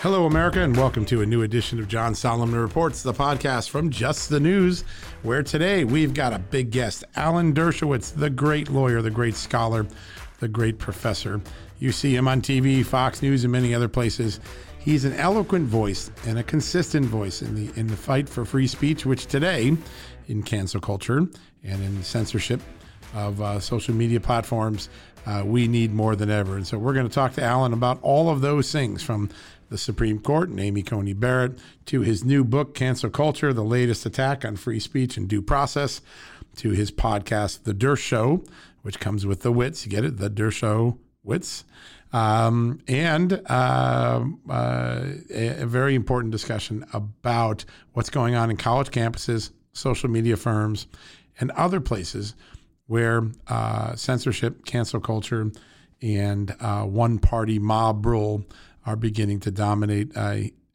[0.00, 3.88] Hello, America, and welcome to a new edition of John Solomon Reports, the podcast from
[3.88, 4.82] Just the News,
[5.22, 9.86] where today we've got a big guest, Alan Dershowitz, the great lawyer, the great scholar,
[10.38, 11.40] the great professor.
[11.78, 14.38] You see him on TV, Fox News, and many other places.
[14.78, 18.66] He's an eloquent voice and a consistent voice in the in the fight for free
[18.66, 19.74] speech, which today,
[20.28, 21.26] in cancel culture
[21.64, 22.60] and in censorship
[23.14, 24.90] of uh, social media platforms,
[25.26, 26.56] uh, we need more than ever.
[26.56, 29.28] And so we're going to talk to Alan about all of those things from
[29.68, 34.06] the Supreme Court and Amy Coney Barrett to his new book, Cancel Culture, the latest
[34.06, 36.00] attack on free speech and due process,
[36.56, 38.42] to his podcast, The Dersh Show,
[38.82, 39.84] which comes with the wits.
[39.84, 40.18] You get it?
[40.18, 41.64] The Dersh Show wits.
[42.12, 48.88] Um, and uh, uh, a, a very important discussion about what's going on in college
[48.88, 50.86] campuses, social media firms,
[51.38, 52.34] and other places
[52.86, 55.50] where uh, censorship, cancel culture,
[56.00, 58.44] and uh, one party mob rule
[58.86, 60.16] are beginning to dominate.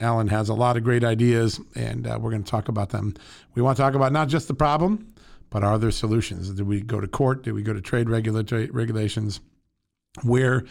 [0.02, 3.16] Alan has a lot of great ideas, and uh, we're going to talk about them.
[3.56, 5.14] We want to talk about not just the problem,
[5.50, 6.50] but are there solutions?
[6.50, 7.44] Do we go to court?
[7.44, 9.39] Do we go to trade regulatory regulations?
[10.23, 10.66] Where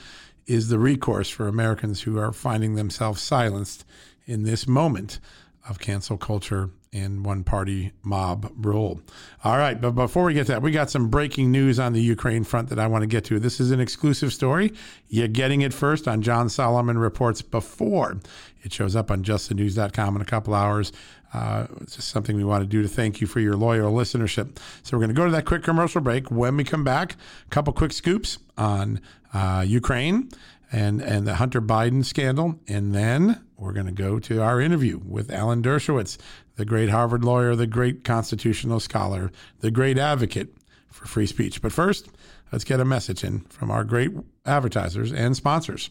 [0.47, 3.85] is the recourse for Americans who are finding themselves silenced
[4.27, 5.21] in this moment
[5.69, 9.01] of cancel culture and one party mob rule.
[9.45, 12.43] All right, but before we get that, we got some breaking news on the Ukraine
[12.43, 13.39] front that I want to get to.
[13.39, 14.73] This is an exclusive story.
[15.09, 18.19] You're getting it first on John Solomon Reports before
[18.63, 20.93] it shows up on justthenews.com in a couple hours.
[21.33, 24.59] Uh, it's just something we want to do to thank you for your loyal listenership.
[24.83, 26.31] So we're going to go to that quick commercial break.
[26.31, 29.01] When we come back, a couple quick scoops on
[29.33, 30.29] uh, Ukraine
[30.73, 35.01] and and the Hunter Biden scandal, and then we're going to go to our interview
[35.05, 36.17] with Alan Dershowitz,
[36.57, 40.57] the great Harvard lawyer, the great constitutional scholar, the great advocate
[40.89, 41.61] for free speech.
[41.63, 42.09] But first,
[42.53, 44.13] let's get a message in from our great
[44.47, 45.91] advertisers and sponsors.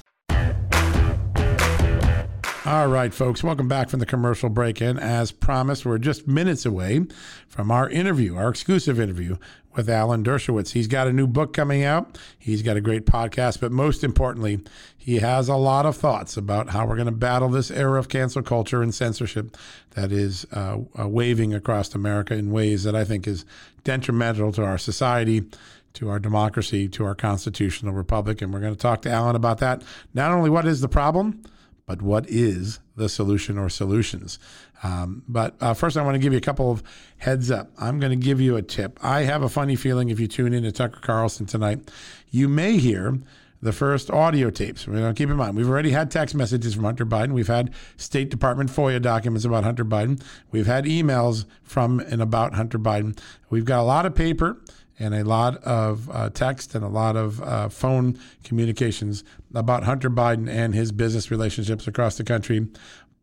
[2.63, 4.99] All right, folks, welcome back from the commercial break in.
[4.99, 7.07] As promised, we're just minutes away
[7.47, 9.37] from our interview, our exclusive interview
[9.75, 10.73] with Alan Dershowitz.
[10.73, 14.59] He's got a new book coming out, he's got a great podcast, but most importantly,
[14.95, 18.09] he has a lot of thoughts about how we're going to battle this era of
[18.09, 19.57] cancel culture and censorship
[19.95, 23.43] that is uh, uh, waving across America in ways that I think is
[23.83, 25.45] detrimental to our society
[25.93, 28.41] to our democracy, to our constitutional republic.
[28.41, 29.83] And we're going to talk to Alan about that.
[30.13, 31.43] Not only what is the problem,
[31.91, 34.39] but what is the solution or solutions?
[34.81, 36.81] Um, but uh, first, I want to give you a couple of
[37.17, 37.69] heads up.
[37.77, 38.97] I'm going to give you a tip.
[39.03, 41.91] I have a funny feeling if you tune in to Tucker Carlson tonight,
[42.29, 43.19] you may hear
[43.61, 44.87] the first audio tapes.
[44.87, 47.33] We're going keep in mind, we've already had text messages from Hunter Biden.
[47.33, 50.23] We've had State Department FOIA documents about Hunter Biden.
[50.49, 53.19] We've had emails from and about Hunter Biden.
[53.49, 54.61] We've got a lot of paper
[55.01, 59.23] and a lot of uh, text and a lot of uh, phone communications
[59.53, 62.67] about Hunter Biden and his business relationships across the country.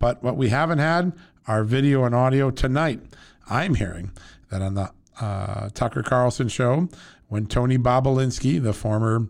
[0.01, 1.13] But what we haven't had
[1.47, 3.01] are video and audio tonight.
[3.49, 4.11] I'm hearing
[4.51, 4.91] that on the
[5.21, 6.89] uh, Tucker Carlson show,
[7.29, 9.29] when Tony Bobulinski, the former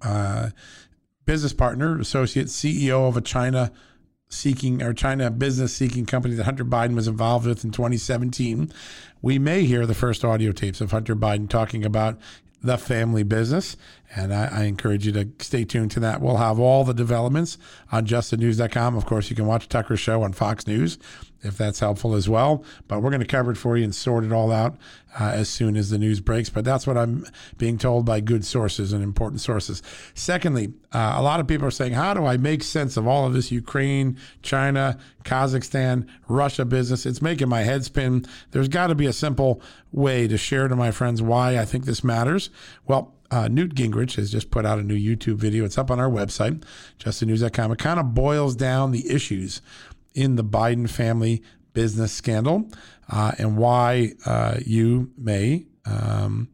[0.00, 0.50] uh,
[1.24, 3.72] business partner, associate CEO of a China
[4.32, 8.72] seeking or China business seeking company that Hunter Biden was involved with in 2017,
[9.20, 12.18] we may hear the first audio tapes of Hunter Biden talking about
[12.62, 13.76] the family business
[14.14, 16.20] And I, I, encourage you to stay tuned to that.
[16.20, 17.56] We'll have all the developments
[17.90, 18.94] on justthenews.com.
[18.94, 20.98] Of course, you can watch Tucker's show on Fox News
[21.42, 22.64] if that's helpful as well.
[22.88, 24.76] But we're going to cover it for you and sort it all out
[25.18, 26.48] uh, as soon as the news breaks.
[26.48, 27.26] But that's what I'm
[27.58, 29.82] being told by good sources and important sources.
[30.14, 33.26] Secondly, uh, a lot of people are saying, how do I make sense of all
[33.26, 37.06] of this Ukraine, China, Kazakhstan, Russia business?
[37.06, 38.24] It's making my head spin.
[38.52, 39.60] There's got to be a simple
[39.90, 42.50] way to share to my friends why I think this matters.
[42.86, 45.64] Well, uh, Newt Gingrich has just put out a new YouTube video.
[45.64, 46.62] It's up on our website,
[46.98, 47.72] justthenews.com.
[47.72, 49.62] It kind of boils down the issues
[50.14, 51.42] in the Biden family
[51.72, 52.68] business scandal
[53.08, 56.50] uh, and why uh, you may um,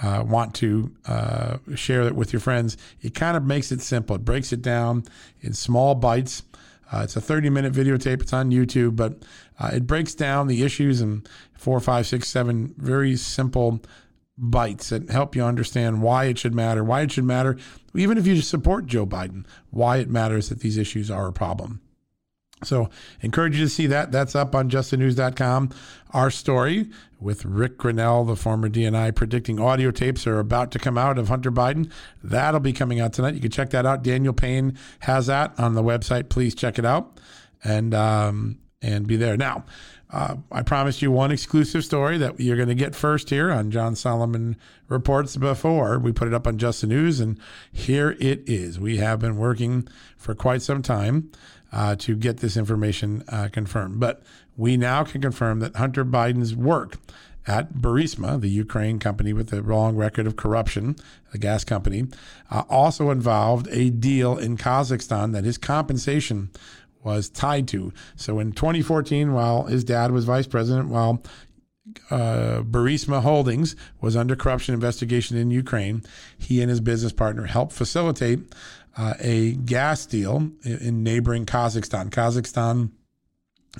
[0.00, 2.76] uh, want to uh, share it with your friends.
[3.02, 4.14] It kind of makes it simple.
[4.14, 5.04] It breaks it down
[5.40, 6.44] in small bites.
[6.92, 8.22] Uh, it's a 30 minute videotape.
[8.22, 9.24] It's on YouTube, but
[9.58, 11.24] uh, it breaks down the issues in
[11.58, 13.82] four, five, six, seven very simple
[14.36, 17.56] bites that help you understand why it should matter, why it should matter,
[17.94, 21.80] even if you support Joe Biden, why it matters that these issues are a problem.
[22.62, 22.88] So,
[23.20, 24.10] encourage you to see that.
[24.10, 25.70] That's up on justthenews.com.
[26.12, 26.88] Our story
[27.20, 31.28] with Rick Grenell, the former DNI, predicting audio tapes are about to come out of
[31.28, 31.90] Hunter Biden.
[32.22, 33.34] That'll be coming out tonight.
[33.34, 34.02] You can check that out.
[34.02, 36.30] Daniel Payne has that on the website.
[36.30, 37.18] Please check it out
[37.64, 39.36] and um, and be there.
[39.36, 39.64] Now,
[40.10, 43.70] uh, I promised you one exclusive story that you're going to get first here on
[43.70, 44.56] John Solomon
[44.88, 47.18] Reports before we put it up on Just the News.
[47.18, 47.40] And
[47.72, 48.78] here it is.
[48.78, 51.32] We have been working for quite some time
[51.72, 53.98] uh, to get this information uh, confirmed.
[53.98, 54.22] But
[54.56, 56.98] we now can confirm that Hunter Biden's work
[57.46, 60.96] at Burisma, the Ukraine company with a long record of corruption,
[61.32, 62.06] the gas company,
[62.50, 66.50] uh, also involved a deal in Kazakhstan that his compensation
[67.04, 67.92] was tied to.
[68.16, 71.22] So in 2014, while his dad was vice president, while
[72.10, 76.02] uh, Burisma Holdings was under corruption investigation in Ukraine,
[76.38, 78.40] he and his business partner helped facilitate
[78.96, 82.10] uh, a gas deal in, in neighboring Kazakhstan.
[82.10, 82.90] Kazakhstan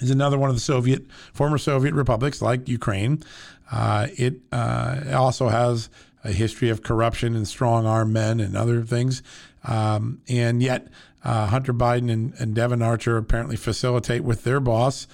[0.00, 3.22] is another one of the Soviet, former Soviet republics like Ukraine.
[3.70, 5.88] Uh, it uh, also has
[6.24, 9.22] a history of corruption and strong arm men and other things.
[9.64, 10.88] Um, and yet,
[11.24, 15.06] uh, Hunter Biden and, and, Devon Archer apparently facilitate with their boss,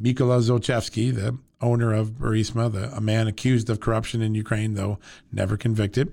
[0.00, 4.98] Mykola Zlochevsky, the owner of Burisma, the, a man accused of corruption in Ukraine, though
[5.32, 6.12] never convicted.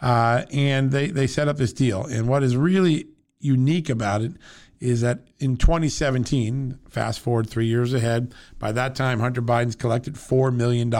[0.00, 2.04] Uh, and they, they set up this deal.
[2.06, 3.08] And what is really
[3.38, 4.32] unique about it
[4.80, 10.14] is that in 2017, fast forward three years ahead, by that time, Hunter Biden's collected
[10.14, 10.90] $4 million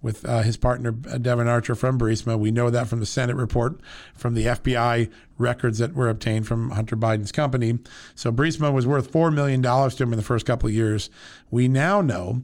[0.00, 2.38] with uh, his partner, uh, Devon Archer from Burisma.
[2.38, 3.80] We know that from the Senate report,
[4.14, 7.78] from the FBI records that were obtained from Hunter Biden's company.
[8.14, 11.10] So Burisma was worth $4 million to him in the first couple of years.
[11.50, 12.42] We now know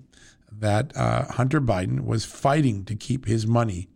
[0.51, 3.89] that uh, Hunter Biden was fighting to keep his money,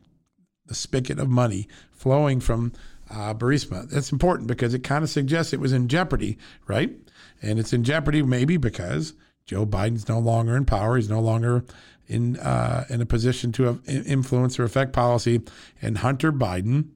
[0.66, 2.72] the spigot of money, flowing from
[3.10, 3.88] uh, Burisma.
[3.88, 6.94] That's important because it kind of suggests it was in jeopardy, right?
[7.40, 9.14] And it's in jeopardy maybe because
[9.46, 10.96] Joe Biden's no longer in power.
[10.96, 11.64] He's no longer
[12.08, 15.42] in uh, in a position to influence or affect policy.
[15.80, 16.88] And Hunter Biden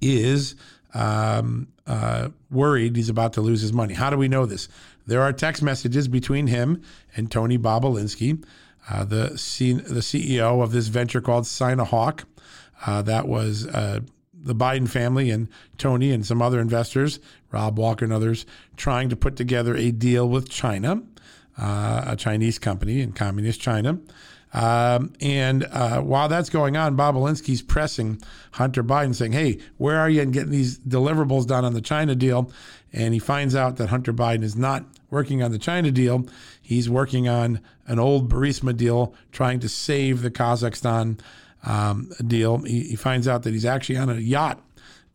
[0.00, 0.54] is
[0.94, 3.94] um, uh, worried he's about to lose his money.
[3.94, 4.68] How do we know this?
[5.06, 6.82] There are text messages between him
[7.16, 8.44] and Tony Bobulinski,
[8.90, 12.24] uh, the C- the CEO of this venture called Sinohawk.
[12.86, 14.00] Uh, that was uh,
[14.34, 15.48] the Biden family and
[15.78, 17.20] Tony and some other investors,
[17.50, 21.02] Rob Walker and others, trying to put together a deal with China,
[21.58, 23.98] uh, a Chinese company in communist China.
[24.52, 28.20] Um, and uh, while that's going on, Bobulinski's pressing
[28.52, 32.14] Hunter Biden, saying, "Hey, where are you in getting these deliverables done on the China
[32.14, 32.50] deal?"
[32.92, 36.26] And he finds out that Hunter Biden is not working on the China deal;
[36.62, 41.20] he's working on an old Burisma deal, trying to save the Kazakhstan
[41.64, 42.58] um, deal.
[42.58, 44.62] He, he, finds out that he's actually on a yacht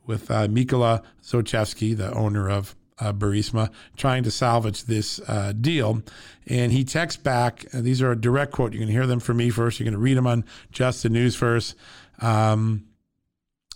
[0.06, 6.04] with uh, Mykola Zlochevsky, the owner of uh, Burisma, trying to salvage this uh, deal.
[6.48, 7.66] And he texts back.
[7.72, 8.74] these are a direct quote.
[8.74, 9.80] You're going to hear them from me first.
[9.80, 11.76] You're going to read them on Just the News first.
[12.20, 12.86] Um,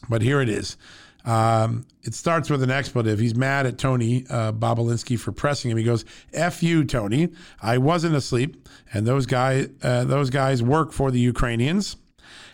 [0.09, 0.77] but here it is.
[1.25, 3.19] Um, it starts with an expletive.
[3.19, 5.77] He's mad at Tony uh, Bobulinski for pressing him.
[5.77, 7.29] He goes, "F you, Tony.
[7.62, 11.97] I wasn't asleep, and those guys, uh, those guys work for the Ukrainians."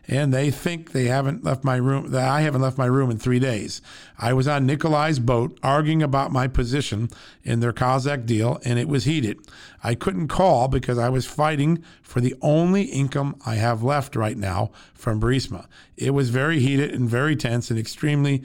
[0.07, 3.17] And they think they haven't left my room that I haven't left my room in
[3.17, 3.81] 3 days.
[4.17, 7.09] I was on Nikolai's boat arguing about my position
[7.43, 9.39] in their Kazakh deal and it was heated.
[9.83, 14.37] I couldn't call because I was fighting for the only income I have left right
[14.37, 15.67] now from Burisma.
[15.95, 18.43] It was very heated and very tense and extremely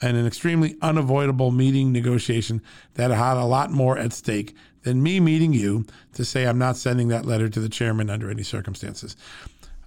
[0.00, 2.60] and an extremely unavoidable meeting negotiation
[2.94, 6.76] that had a lot more at stake than me meeting you to say I'm not
[6.76, 9.16] sending that letter to the chairman under any circumstances.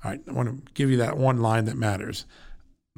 [0.03, 2.25] All right, I want to give you that one line that matters.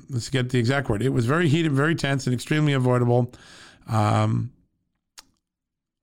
[0.09, 1.01] let's get the exact word.
[1.01, 3.33] It was very heated, very tense, and extremely avoidable.
[3.87, 4.51] Um,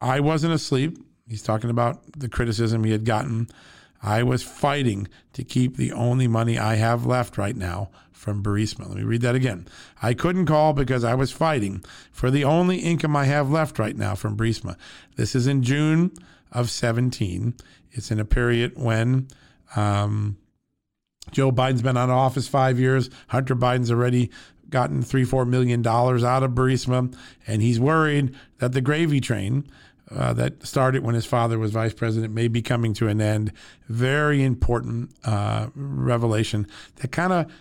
[0.00, 0.98] I wasn't asleep.
[1.28, 3.48] He's talking about the criticism he had gotten.
[4.02, 8.88] I was fighting to keep the only money I have left right now from Burisma.
[8.88, 9.66] Let me read that again.
[10.02, 13.96] I couldn't call because I was fighting for the only income I have left right
[13.96, 14.76] now from Burisma.
[15.16, 16.12] This is in June
[16.52, 17.54] of 17.
[17.92, 19.28] It's in a period when
[19.74, 20.36] um,
[21.30, 23.10] Joe Biden's been out of office five years.
[23.28, 24.30] Hunter Biden's already
[24.70, 27.14] gotten three, four million dollars out of Burisma,
[27.46, 29.64] and he's worried that the gravy train
[30.10, 33.52] uh, that started when his father was vice president may be coming to an end.
[33.88, 36.66] Very important uh, revelation
[36.96, 37.52] that kind of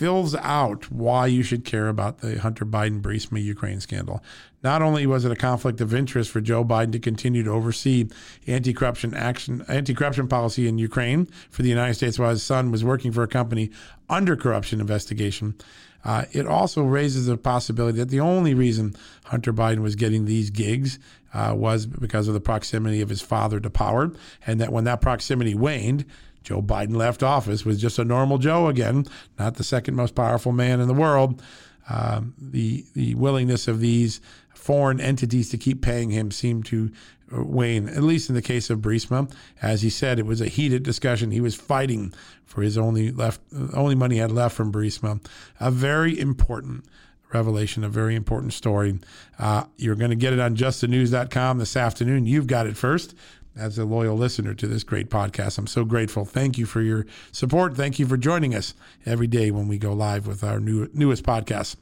[0.00, 4.24] fills out why you should care about the Hunter Biden Burisma Ukraine scandal.
[4.62, 8.08] Not only was it a conflict of interest for Joe Biden to continue to oversee
[8.46, 13.12] anti-corruption action, anti-corruption policy in Ukraine for the United States while his son was working
[13.12, 13.70] for a company
[14.08, 15.54] under corruption investigation.
[16.02, 20.48] Uh, it also raises the possibility that the only reason Hunter Biden was getting these
[20.48, 20.98] gigs
[21.34, 24.10] uh, was because of the proximity of his father to power,
[24.46, 26.06] and that when that proximity waned,
[26.42, 29.06] Joe Biden left office was just a normal Joe again,
[29.38, 31.42] not the second most powerful man in the world.
[31.88, 34.20] Um, the the willingness of these
[34.54, 36.92] foreign entities to keep paying him seemed to
[37.32, 39.32] wane, at least in the case of Burisma.
[39.62, 41.30] As he said, it was a heated discussion.
[41.30, 42.12] He was fighting
[42.44, 43.40] for his only left,
[43.72, 45.24] only money he had left from Burisma.
[45.58, 46.84] A very important
[47.32, 48.98] revelation, a very important story.
[49.38, 52.26] Uh, you're going to get it on justthenews.com this afternoon.
[52.26, 53.14] You've got it first
[53.56, 55.58] as a loyal listener to this great podcast.
[55.58, 56.24] I'm so grateful.
[56.24, 57.76] Thank you for your support.
[57.76, 61.24] Thank you for joining us every day when we go live with our new, newest
[61.24, 61.76] podcast.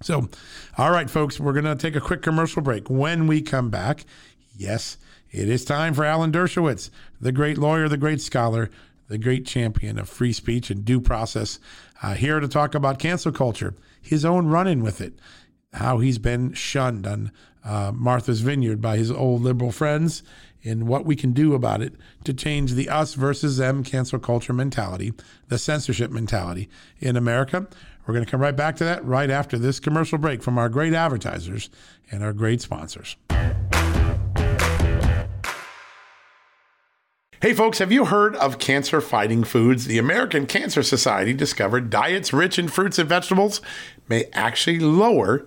[0.00, 0.28] So,
[0.76, 2.88] all right, folks, we're going to take a quick commercial break.
[2.88, 4.04] When we come back,
[4.54, 4.96] yes,
[5.30, 8.70] it is time for Alan Dershowitz, the great lawyer, the great scholar,
[9.08, 11.58] the great champion of free speech and due process,
[12.02, 15.18] uh, here to talk about cancel culture, his own run in with it,
[15.72, 17.32] how he's been shunned on
[17.64, 20.22] uh, Martha's Vineyard by his old liberal friends,
[20.68, 21.94] and what we can do about it
[22.24, 25.12] to change the us versus them cancel culture mentality,
[25.48, 26.68] the censorship mentality
[27.00, 27.66] in America.
[28.06, 30.68] We're going to come right back to that right after this commercial break from our
[30.68, 31.70] great advertisers
[32.10, 33.16] and our great sponsors.
[37.40, 39.84] Hey, folks, have you heard of cancer fighting foods?
[39.84, 43.60] The American Cancer Society discovered diets rich in fruits and vegetables
[44.08, 45.46] may actually lower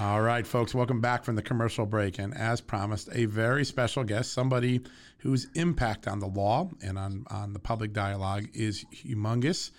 [0.00, 2.20] All right, folks, welcome back from the commercial break.
[2.20, 4.80] And as promised, a very special guest, somebody
[5.18, 9.72] whose impact on the law and on, on the public dialogue is humongous.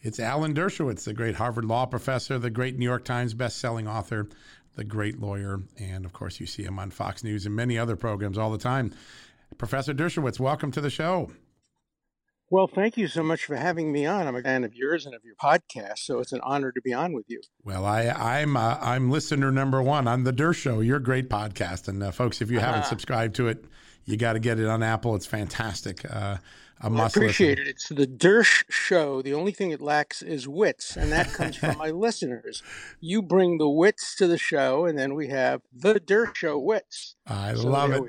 [0.00, 4.28] It's Alan Dershowitz, the great Harvard law professor, the great New York Times best-selling author,
[4.76, 7.96] the great lawyer, and of course, you see him on Fox News and many other
[7.96, 8.92] programs all the time.
[9.58, 11.32] Professor Dershowitz, welcome to the show.
[12.50, 14.26] Well, thank you so much for having me on.
[14.28, 16.92] I'm a fan of yours and of your podcast, so it's an honor to be
[16.92, 17.40] on with you.
[17.64, 21.88] Well, I, I'm uh, I'm listener number one on the Dersh Show, your great podcast,
[21.88, 22.90] and uh, folks, if you haven't uh-huh.
[22.90, 23.64] subscribed to it,
[24.04, 25.16] you got to get it on Apple.
[25.16, 26.04] It's fantastic.
[26.08, 26.36] Uh,
[26.80, 27.66] I appreciate listen.
[27.66, 27.70] it.
[27.70, 29.22] It's the Dersh show.
[29.22, 32.62] The only thing it lacks is wits, and that comes from my listeners.
[33.00, 37.16] You bring the wits to the show, and then we have the Dersh show wits.
[37.26, 38.02] I so love it.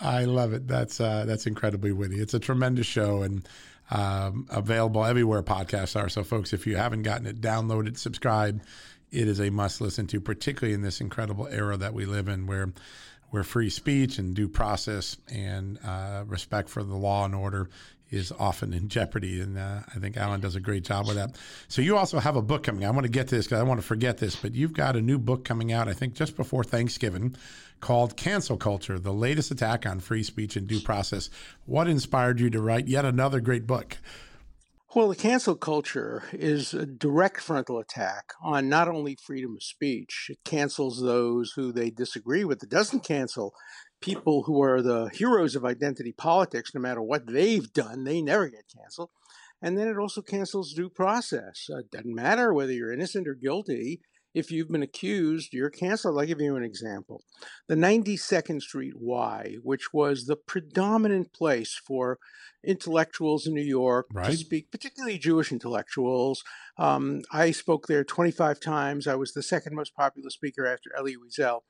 [0.00, 0.66] I love it.
[0.66, 2.20] That's uh, that's incredibly witty.
[2.20, 3.48] It's a tremendous show, and
[3.90, 6.08] um, available everywhere podcasts are.
[6.08, 8.62] So, folks, if you haven't gotten it, download it, subscribe.
[9.10, 12.46] It is a must listen to, particularly in this incredible era that we live in,
[12.46, 12.72] where
[13.30, 17.68] where free speech and due process and uh, respect for the law and order
[18.10, 19.40] is often in jeopardy.
[19.40, 21.36] And uh, I think Alan does a great job with that.
[21.68, 22.84] So you also have a book coming.
[22.84, 24.96] I want to get to this because I want to forget this, but you've got
[24.96, 27.36] a new book coming out, I think just before Thanksgiving
[27.80, 31.30] called Cancel Culture, the latest attack on free speech and due process.
[31.66, 33.98] What inspired you to write yet another great book?
[34.94, 40.28] Well, the cancel culture is a direct frontal attack on not only freedom of speech,
[40.30, 42.62] it cancels those who they disagree with.
[42.62, 43.52] It doesn't cancel
[44.00, 48.48] people who are the heroes of identity politics, no matter what they've done, they never
[48.48, 49.10] get canceled.
[49.60, 51.66] And then it also cancels due process.
[51.68, 54.00] It doesn't matter whether you're innocent or guilty
[54.38, 56.18] if you've been accused, you're canceled.
[56.18, 57.22] I'll give you an example.
[57.66, 62.18] The 92nd Street Y, which was the predominant place for
[62.64, 64.30] intellectuals in New York right.
[64.30, 66.44] to speak, particularly Jewish intellectuals.
[66.76, 69.06] Um, I spoke there 25 times.
[69.06, 71.60] I was the second most popular speaker after Elie Wiesel.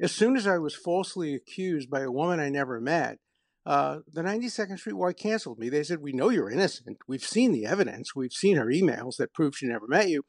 [0.00, 3.18] As soon as I was falsely accused by a woman I never met,
[3.66, 5.68] uh, the 92nd Street Y canceled me.
[5.68, 6.98] They said, We know you're innocent.
[7.08, 8.14] We've seen the evidence.
[8.14, 10.22] We've seen her emails that prove she never met you,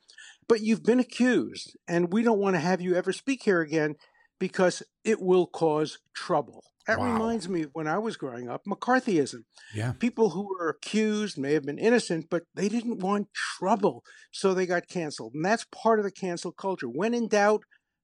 [0.48, 3.96] but you've been accused, and we don't want to have you ever speak here again
[4.40, 6.64] because it will cause trouble.
[6.88, 7.14] That wow.
[7.14, 9.44] reminds me of when I was growing up, McCarthyism.
[9.74, 9.94] Yeah.
[9.94, 14.68] People who were accused may have been innocent, but they didn't want trouble, so they
[14.68, 15.34] got canceled.
[15.34, 16.88] And that's part of the cancel culture.
[16.88, 17.64] When in doubt,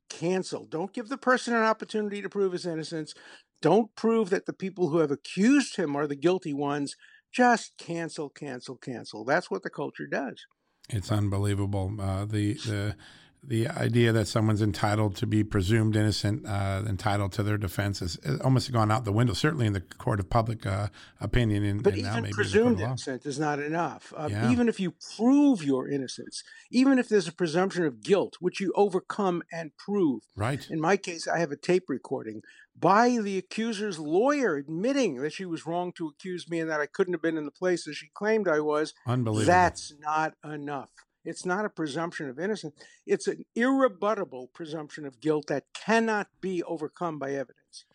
[0.10, 0.66] cancel.
[0.66, 3.14] Don't give the person an opportunity to prove his innocence.
[3.62, 6.96] Don't prove that the people who have accused him are the guilty ones.
[7.32, 9.24] Just cancel, cancel, cancel.
[9.24, 10.46] That's what the culture does.
[10.89, 11.94] It's unbelievable.
[12.00, 12.96] Uh, the the
[13.44, 18.18] the idea that someone's entitled to be presumed innocent, uh, entitled to their defense, is
[18.41, 19.34] almost gone out the window.
[19.34, 20.89] Certainly in the court of public uh,
[21.20, 24.13] opinion, in, but even presumed innocent is not enough.
[24.15, 24.51] Uh, yeah.
[24.51, 28.72] Even if you prove your innocence, even if there's a presumption of guilt, which you
[28.75, 30.22] overcome and prove.
[30.36, 30.68] Right.
[30.70, 32.41] In my case, I have a tape recording
[32.80, 36.86] by the accuser's lawyer admitting that she was wrong to accuse me and that I
[36.86, 38.94] couldn't have been in the place that she claimed I was.
[39.06, 39.46] Unbelievable.
[39.46, 40.90] That's not enough.
[41.24, 42.74] It's not a presumption of innocence.
[43.06, 47.86] It's an irrebuttable presumption of guilt that cannot be overcome by evidence.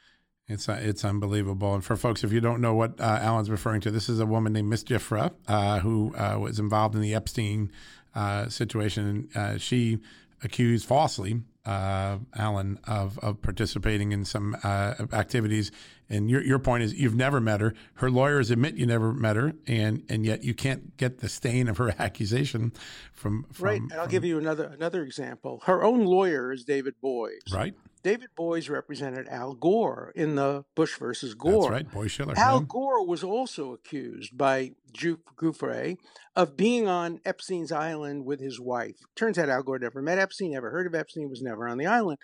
[0.48, 1.74] It's uh, it's unbelievable.
[1.74, 4.26] And for folks, if you don't know what uh, Alan's referring to, this is a
[4.26, 7.72] woman named Miss Giuffre uh, who uh, was involved in the Epstein
[8.14, 9.28] uh, situation.
[9.34, 9.98] Uh, she
[10.44, 15.70] accused falsely uh, Alan of, of participating in some uh, activities.
[16.08, 17.74] And your, your point is you've never met her.
[17.94, 21.68] Her lawyers admit you never met her, and, and yet you can't get the stain
[21.68, 22.72] of her accusation
[23.12, 23.80] from, from right.
[23.80, 25.62] And I'll give you another another example.
[25.66, 27.42] Her own lawyer is David Boies.
[27.52, 27.74] Right.
[28.06, 31.62] David Boies represented Al Gore in the Bush versus Gore.
[31.62, 32.34] That's right, Boies Schiller.
[32.36, 35.96] Al Gore was also accused by Giuffre
[36.36, 38.94] of being on Epstein's island with his wife.
[39.16, 41.86] Turns out Al Gore never met Epstein, never heard of Epstein, was never on the
[41.86, 42.18] island.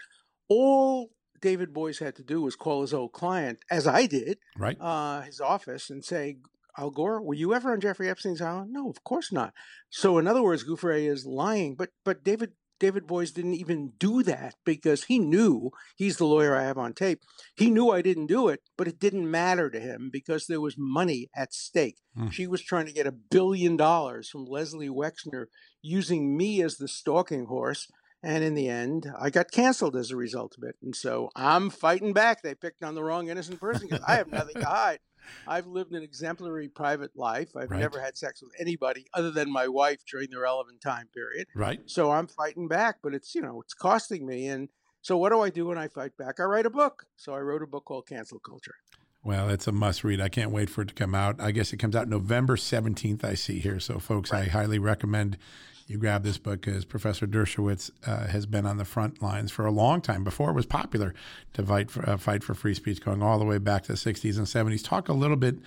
[0.48, 4.76] All David Boies had to do was call his old client, as I did, right,
[4.80, 6.36] uh, his office, and say,
[6.78, 8.72] Al Gore, were you ever on Jeffrey Epstein's island?
[8.72, 9.52] No, of course not.
[9.90, 11.74] So, in other words, Giuffre is lying.
[11.74, 16.56] But but David David Boies didn't even do that because he knew he's the lawyer
[16.56, 17.20] I have on tape.
[17.54, 20.74] He knew I didn't do it, but it didn't matter to him because there was
[20.76, 21.98] money at stake.
[22.18, 22.32] Mm.
[22.32, 25.46] She was trying to get a billion dollars from Leslie Wexner
[25.80, 27.88] using me as the stalking horse.
[28.24, 30.76] And in the end, I got canceled as a result of it.
[30.80, 32.42] And so I'm fighting back.
[32.42, 35.00] They picked on the wrong innocent person because I have nothing to hide.
[35.46, 37.56] I've lived an exemplary private life.
[37.56, 37.80] I've right.
[37.80, 41.46] never had sex with anybody other than my wife during the relevant time period.
[41.54, 41.80] Right.
[41.86, 44.46] So I'm fighting back, but it's, you know, it's costing me.
[44.46, 44.68] And
[45.02, 46.40] so what do I do when I fight back?
[46.40, 47.06] I write a book.
[47.16, 48.74] So I wrote a book called Cancel Culture.
[49.24, 50.20] Well, it's a must read.
[50.20, 51.40] I can't wait for it to come out.
[51.40, 53.78] I guess it comes out November 17th, I see here.
[53.78, 54.46] So, folks, right.
[54.46, 55.38] I highly recommend
[55.92, 59.66] you grab this book because Professor Dershowitz uh, has been on the front lines for
[59.66, 61.14] a long time before it was popular
[61.52, 63.98] to fight for, uh, fight for free speech, going all the way back to the
[63.98, 64.82] 60s and 70s.
[64.82, 65.58] Talk a little bit,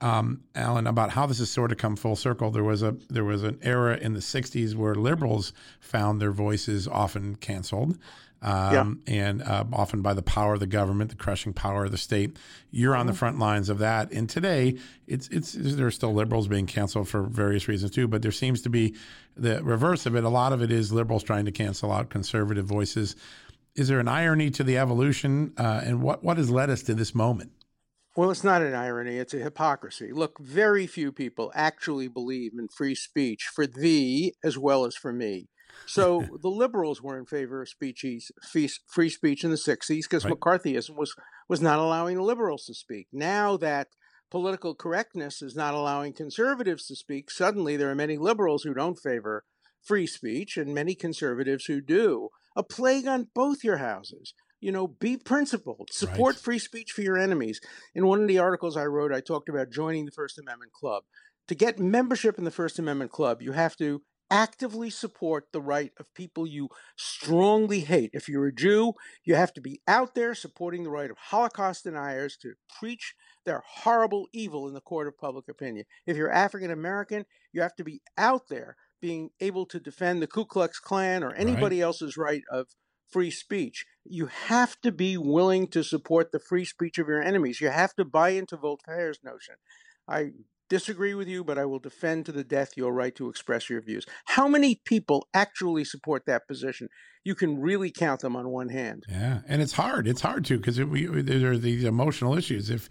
[0.00, 2.50] um, Alan, about how this has sort of come full circle.
[2.50, 6.88] There was a there was an era in the 60s where liberals found their voices
[6.88, 7.98] often canceled
[8.42, 9.14] um, yeah.
[9.14, 12.36] and uh, often by the power of the government, the crushing power of the state.
[12.70, 13.18] You're on the mm-hmm.
[13.18, 14.12] front lines of that.
[14.12, 18.32] And today, it's it's there's still liberals being canceled for various reasons too, but there
[18.32, 18.94] seems to be
[19.38, 20.24] the reverse of it.
[20.24, 23.16] A lot of it is liberals trying to cancel out conservative voices.
[23.74, 26.94] Is there an irony to the evolution, uh, and what what has led us to
[26.94, 27.52] this moment?
[28.16, 30.10] Well, it's not an irony, it's a hypocrisy.
[30.12, 35.12] Look, very few people actually believe in free speech for thee as well as for
[35.12, 35.46] me.
[35.86, 38.04] So the liberals were in favor of speech,
[38.42, 40.34] free speech in the 60s because right.
[40.34, 41.14] McCarthyism was,
[41.48, 43.06] was not allowing the liberals to speak.
[43.12, 43.86] Now that
[44.30, 48.98] political correctness is not allowing conservatives to speak, suddenly there are many liberals who don't
[48.98, 49.44] favor
[49.82, 52.28] free speech and many conservatives who do.
[52.56, 54.34] A plague on both your houses.
[54.60, 55.90] You know, be principled.
[55.92, 56.42] Support right.
[56.42, 57.60] free speech for your enemies.
[57.94, 61.04] In one of the articles I wrote, I talked about joining the First Amendment Club.
[61.46, 65.92] To get membership in the First Amendment Club, you have to actively support the right
[65.98, 68.10] of people you strongly hate.
[68.12, 71.84] If you're a Jew, you have to be out there supporting the right of Holocaust
[71.84, 73.14] deniers to preach
[73.48, 75.86] their horrible evil in the court of public opinion.
[76.06, 80.26] If you're African American, you have to be out there being able to defend the
[80.26, 81.86] Ku Klux Klan or anybody right.
[81.86, 82.66] else's right of
[83.10, 83.86] free speech.
[84.04, 87.60] You have to be willing to support the free speech of your enemies.
[87.60, 89.54] You have to buy into Voltaire's notion.
[90.06, 90.32] I
[90.68, 93.80] disagree with you, but I will defend to the death your right to express your
[93.80, 94.04] views.
[94.26, 96.88] How many people actually support that position?
[97.24, 99.04] You can really count them on one hand.
[99.08, 100.06] Yeah, and it's hard.
[100.06, 102.68] It's hard to because there are these emotional issues.
[102.68, 102.90] If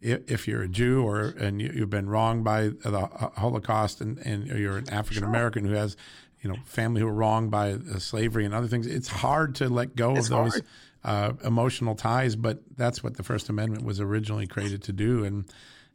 [0.00, 4.78] if you're a Jew or and you've been wronged by the Holocaust and, and you're
[4.78, 5.96] an African American who has
[6.42, 9.68] you know family who were wronged by uh, slavery and other things, it's hard to
[9.68, 10.62] let go it's of those
[11.04, 12.36] uh, emotional ties.
[12.36, 15.44] But that's what the First Amendment was originally created to do, and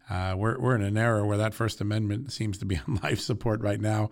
[0.10, 3.20] uh, we're we're in an era where that First Amendment seems to be on life
[3.20, 4.10] support right now.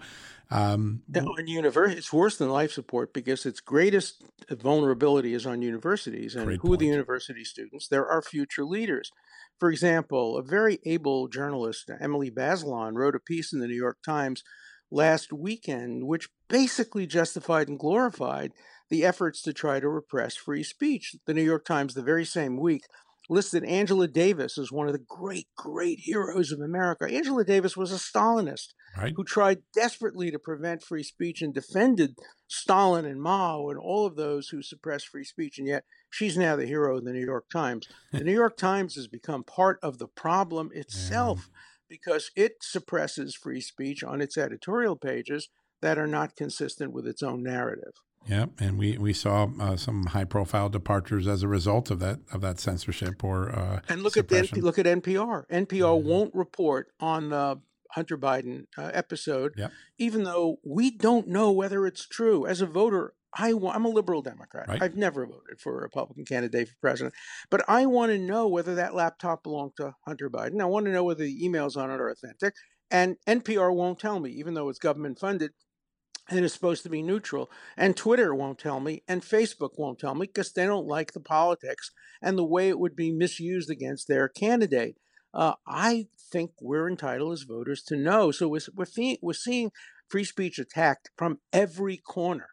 [0.51, 6.35] Um, on university, it's worse than life support because its greatest vulnerability is on universities.
[6.35, 6.73] And who point.
[6.73, 7.87] are the university students?
[7.87, 9.11] They're our future leaders.
[9.59, 13.97] For example, a very able journalist, Emily Bazelon, wrote a piece in the New York
[14.05, 14.43] Times
[14.91, 18.51] last weekend which basically justified and glorified
[18.89, 21.15] the efforts to try to repress free speech.
[21.27, 22.83] The New York Times, the very same week,
[23.29, 27.05] listed Angela Davis as one of the great, great heroes of America.
[27.05, 29.13] Angela Davis was a Stalinist right.
[29.15, 32.15] who tried desperately to prevent free speech and defended
[32.47, 35.59] Stalin and Mao and all of those who suppressed free speech.
[35.59, 37.87] And yet she's now the hero of the New York Times.
[38.11, 41.59] the New York Times has become part of the problem itself yeah.
[41.89, 45.49] because it suppresses free speech on its editorial pages
[45.81, 47.93] that are not consistent with its own narrative.
[48.27, 52.19] Yeah, and we we saw uh, some high profile departures as a result of that
[52.33, 54.57] of that censorship or uh, and look suppression.
[54.57, 55.45] at the, look at NPR.
[55.49, 56.07] NPR mm-hmm.
[56.07, 59.71] won't report on the Hunter Biden uh, episode, yep.
[59.97, 62.45] even though we don't know whether it's true.
[62.45, 64.67] As a voter, I am a liberal Democrat.
[64.67, 64.81] Right.
[64.81, 67.13] I've never voted for a Republican candidate for president,
[67.49, 70.61] but I want to know whether that laptop belonged to Hunter Biden.
[70.61, 72.55] I want to know whether the emails on it are authentic.
[72.91, 75.51] And NPR won't tell me, even though it's government funded
[76.29, 77.49] and is supposed to be neutral.
[77.77, 81.19] And Twitter won't tell me, and Facebook won't tell me because they don't like the
[81.19, 84.97] politics and the way it would be misused against their candidate.
[85.33, 88.31] Uh, I think we're entitled as voters to know.
[88.31, 89.71] So we're, we're, we're seeing
[90.07, 92.47] free speech attacked from every corner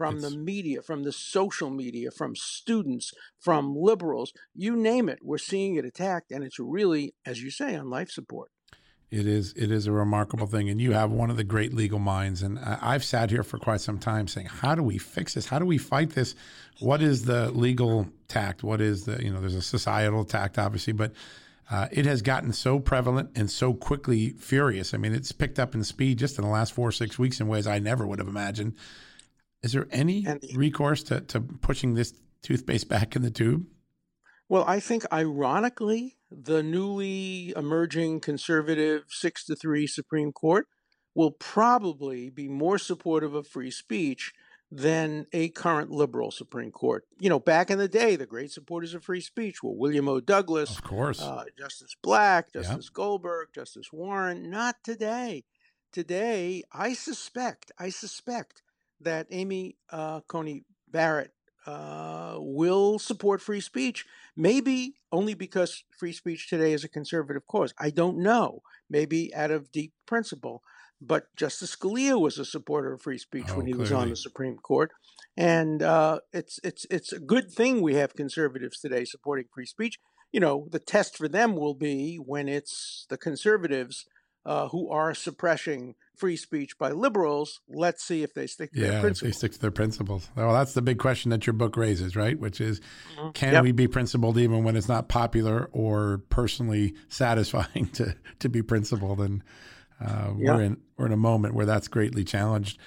[0.00, 5.18] from it's, the media, from the social media, from students, from liberals, you name it.
[5.22, 8.50] We're seeing it attacked, and it's really, as you say, on life support.
[9.10, 11.98] It is it is a remarkable thing, and you have one of the great legal
[11.98, 12.40] minds.
[12.40, 15.44] And I've sat here for quite some time saying, "How do we fix this?
[15.44, 16.34] How do we fight this?
[16.78, 18.62] What is the legal tact?
[18.62, 19.40] What is the you know?
[19.40, 21.12] There's a societal tact, obviously, but
[21.70, 24.94] uh, it has gotten so prevalent and so quickly furious.
[24.94, 27.38] I mean, it's picked up in speed just in the last four or six weeks
[27.38, 28.76] in ways I never would have imagined.
[29.62, 33.66] Is there any recourse to, to pushing this toothpaste back in the tube?
[34.48, 40.66] Well, I think ironically, the newly emerging conservative 6 to 3 Supreme Court
[41.14, 44.32] will probably be more supportive of free speech
[44.72, 47.04] than a current liberal Supreme Court.
[47.18, 50.20] You know, back in the day, the great supporters of free speech were William O.
[50.20, 52.94] Douglas, of course, uh, Justice Black, Justice yep.
[52.94, 54.48] Goldberg, Justice Warren.
[54.48, 55.44] Not today.
[55.92, 58.62] Today, I suspect, I suspect
[59.00, 61.32] that Amy uh, Coney Barrett
[61.66, 64.06] uh, will support free speech.
[64.36, 67.74] Maybe only because free speech today is a conservative cause.
[67.78, 68.62] I don't know.
[68.88, 70.62] Maybe out of deep principle.
[71.00, 73.90] But Justice Scalia was a supporter of free speech oh, when he clearly.
[73.90, 74.90] was on the Supreme Court,
[75.34, 79.98] and uh, it's it's it's a good thing we have conservatives today supporting free speech.
[80.30, 84.04] You know, the test for them will be when it's the conservatives
[84.44, 87.60] uh, who are suppressing free speech by liberals.
[87.68, 89.28] Let's see if they stick to yeah, their principles.
[89.28, 90.28] If they stick to their principles.
[90.36, 92.38] Well, that's the big question that your book raises, right?
[92.38, 92.80] Which is,
[93.16, 93.30] mm-hmm.
[93.30, 93.62] can yep.
[93.62, 99.20] we be principled even when it's not popular or personally satisfying to to be principled?
[99.20, 99.42] And
[100.00, 100.56] uh, yep.
[100.56, 102.78] we're in we're in a moment where that's greatly challenged.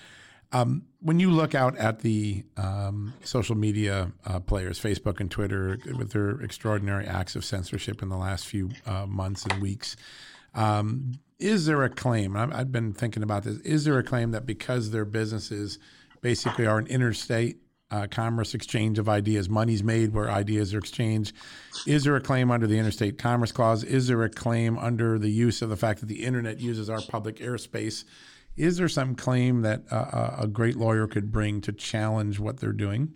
[0.52, 5.80] Um, when you look out at the um, social media uh, players, Facebook and Twitter,
[5.98, 9.98] with their extraordinary acts of censorship in the last few uh, months and weeks,
[10.54, 12.38] um, is there a claim?
[12.38, 13.58] I've been thinking about this.
[13.60, 15.80] Is there a claim that because their businesses
[16.22, 17.58] basically are an interstate
[17.94, 19.48] uh, commerce exchange of ideas.
[19.48, 21.36] Money's made where ideas are exchanged.
[21.86, 23.84] Is there a claim under the Interstate Commerce Clause?
[23.84, 27.02] Is there a claim under the use of the fact that the internet uses our
[27.02, 28.04] public airspace?
[28.58, 32.72] Is there some claim that uh, a great lawyer could bring to challenge what they're
[32.72, 33.14] doing?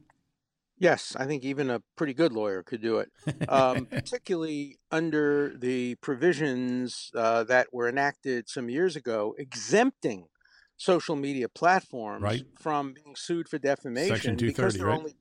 [0.80, 3.10] Yes, I think even a pretty good lawyer could do it,
[3.50, 10.28] um, particularly under the provisions uh, that were enacted some years ago exempting
[10.78, 12.44] social media platforms right.
[12.60, 14.98] from being sued for defamation Section 230, right?
[14.98, 15.16] only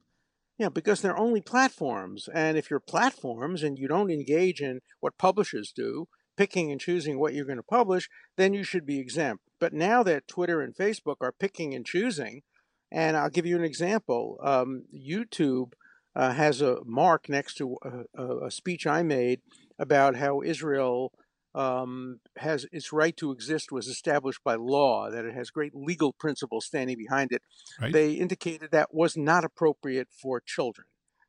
[0.59, 2.29] yeah, because they're only platforms.
[2.33, 7.19] And if you're platforms and you don't engage in what publishers do, picking and choosing
[7.19, 9.43] what you're going to publish, then you should be exempt.
[9.59, 12.43] But now that Twitter and Facebook are picking and choosing,
[12.91, 15.73] and I'll give you an example um, YouTube
[16.15, 17.77] uh, has a mark next to
[18.17, 19.41] a, a, speech I made
[19.79, 21.13] about how Israel
[21.55, 26.13] um, has its right to exist was established by law, that it has great legal
[26.13, 27.43] principles standing behind it.
[27.81, 27.93] Right.
[27.93, 30.87] They indicated that was not appropriate for children.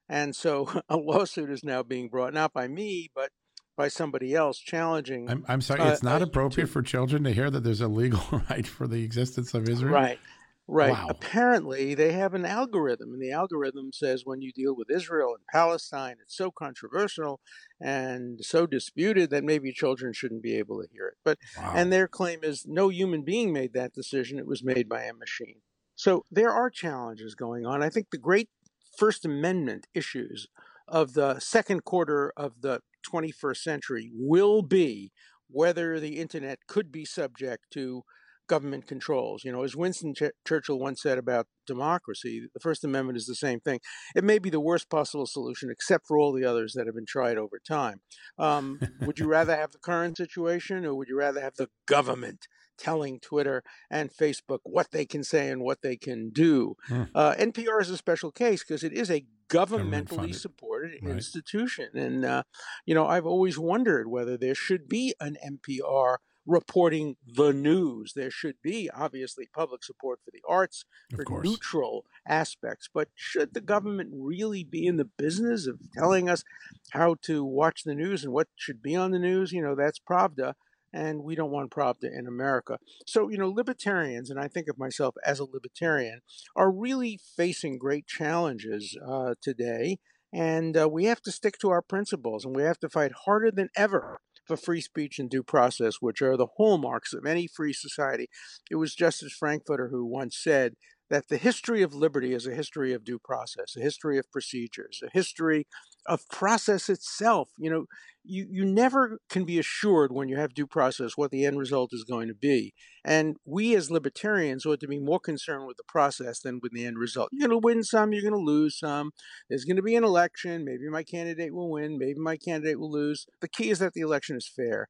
[0.09, 3.31] And so a lawsuit is now being brought, not by me, but
[3.77, 5.29] by somebody else challenging.
[5.29, 8.21] I'm, I'm sorry, it's not uh, appropriate for children to hear that there's a legal
[8.49, 9.93] right for the existence of Israel?
[9.93, 10.19] Right.
[10.69, 10.91] Right.
[10.91, 11.07] Wow.
[11.09, 15.45] Apparently, they have an algorithm, and the algorithm says when you deal with Israel and
[15.49, 17.39] Palestine, it's so controversial
[17.79, 21.17] and so disputed that maybe children shouldn't be able to hear it.
[21.23, 21.71] But wow.
[21.73, 25.13] and their claim is no human being made that decision; it was made by a
[25.13, 25.61] machine.
[25.95, 27.81] So there are challenges going on.
[27.81, 28.49] I think the great
[28.97, 30.47] First Amendment issues
[30.87, 35.11] of the second quarter of the 21st century will be
[35.49, 38.03] whether the internet could be subject to
[38.47, 39.43] government controls.
[39.43, 43.35] You know, as Winston Ch- Churchill once said about democracy, the First Amendment is the
[43.35, 43.79] same thing.
[44.15, 47.05] It may be the worst possible solution, except for all the others that have been
[47.05, 48.01] tried over time.
[48.37, 52.47] Um, would you rather have the current situation, or would you rather have the government
[52.77, 56.75] telling Twitter and Facebook what they can say and what they can do?
[56.87, 57.03] Hmm.
[57.13, 61.11] Uh, NPR is a special case because it is a governmentally supported right.
[61.13, 62.43] institution, and uh,
[62.85, 68.13] you know, I've always wondered whether there should be an NPR reporting the news.
[68.15, 72.89] There should be obviously public support for the arts, for neutral aspects.
[72.91, 76.43] But should the government really be in the business of telling us
[76.91, 79.51] how to watch the news and what should be on the news?
[79.51, 80.53] You know, that's Pravda.
[80.93, 82.79] And we don't want Pravda in America.
[83.05, 86.21] So, you know, libertarians, and I think of myself as a libertarian,
[86.55, 89.99] are really facing great challenges uh, today.
[90.33, 93.51] And uh, we have to stick to our principles and we have to fight harder
[93.51, 97.73] than ever for free speech and due process, which are the hallmarks of any free
[97.73, 98.29] society.
[98.71, 100.75] It was Justice Frankfurter who once said
[101.09, 105.01] that the history of liberty is a history of due process, a history of procedures,
[105.05, 105.67] a history
[106.05, 107.49] of process itself.
[107.57, 107.85] You know,
[108.23, 111.91] you, you never can be assured when you have due process what the end result
[111.93, 112.73] is going to be.
[113.05, 116.85] And we as libertarians ought to be more concerned with the process than with the
[116.85, 117.29] end result.
[117.31, 119.11] You're going to win some, you're going to lose some.
[119.49, 120.65] There's going to be an election.
[120.65, 123.27] Maybe my candidate will win, maybe my candidate will lose.
[123.39, 124.89] The key is that the election is fair.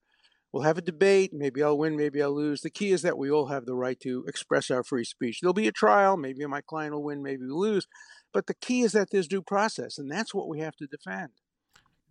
[0.52, 1.32] We'll have a debate.
[1.34, 2.62] Maybe I'll win, maybe I'll lose.
[2.62, 5.40] The key is that we all have the right to express our free speech.
[5.42, 6.18] There'll be a trial.
[6.18, 7.88] Maybe my client will win, maybe we'll lose.
[8.34, 11.32] But the key is that there's due process, and that's what we have to defend.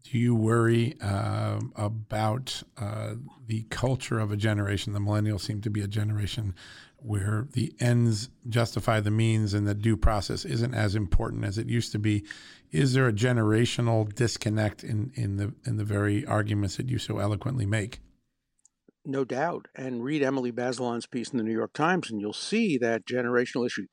[0.03, 4.92] Do you worry uh, about uh, the culture of a generation?
[4.92, 6.55] The millennials seem to be a generation
[6.99, 11.68] where the ends justify the means and the due process isn't as important as it
[11.68, 12.25] used to be.
[12.70, 17.18] Is there a generational disconnect in, in the in the very arguments that you so
[17.18, 18.01] eloquently make?
[19.07, 19.69] No doubt.
[19.75, 23.64] And read Emily Bazelon's piece in the New York Times, and you'll see that generational
[23.64, 23.87] issue.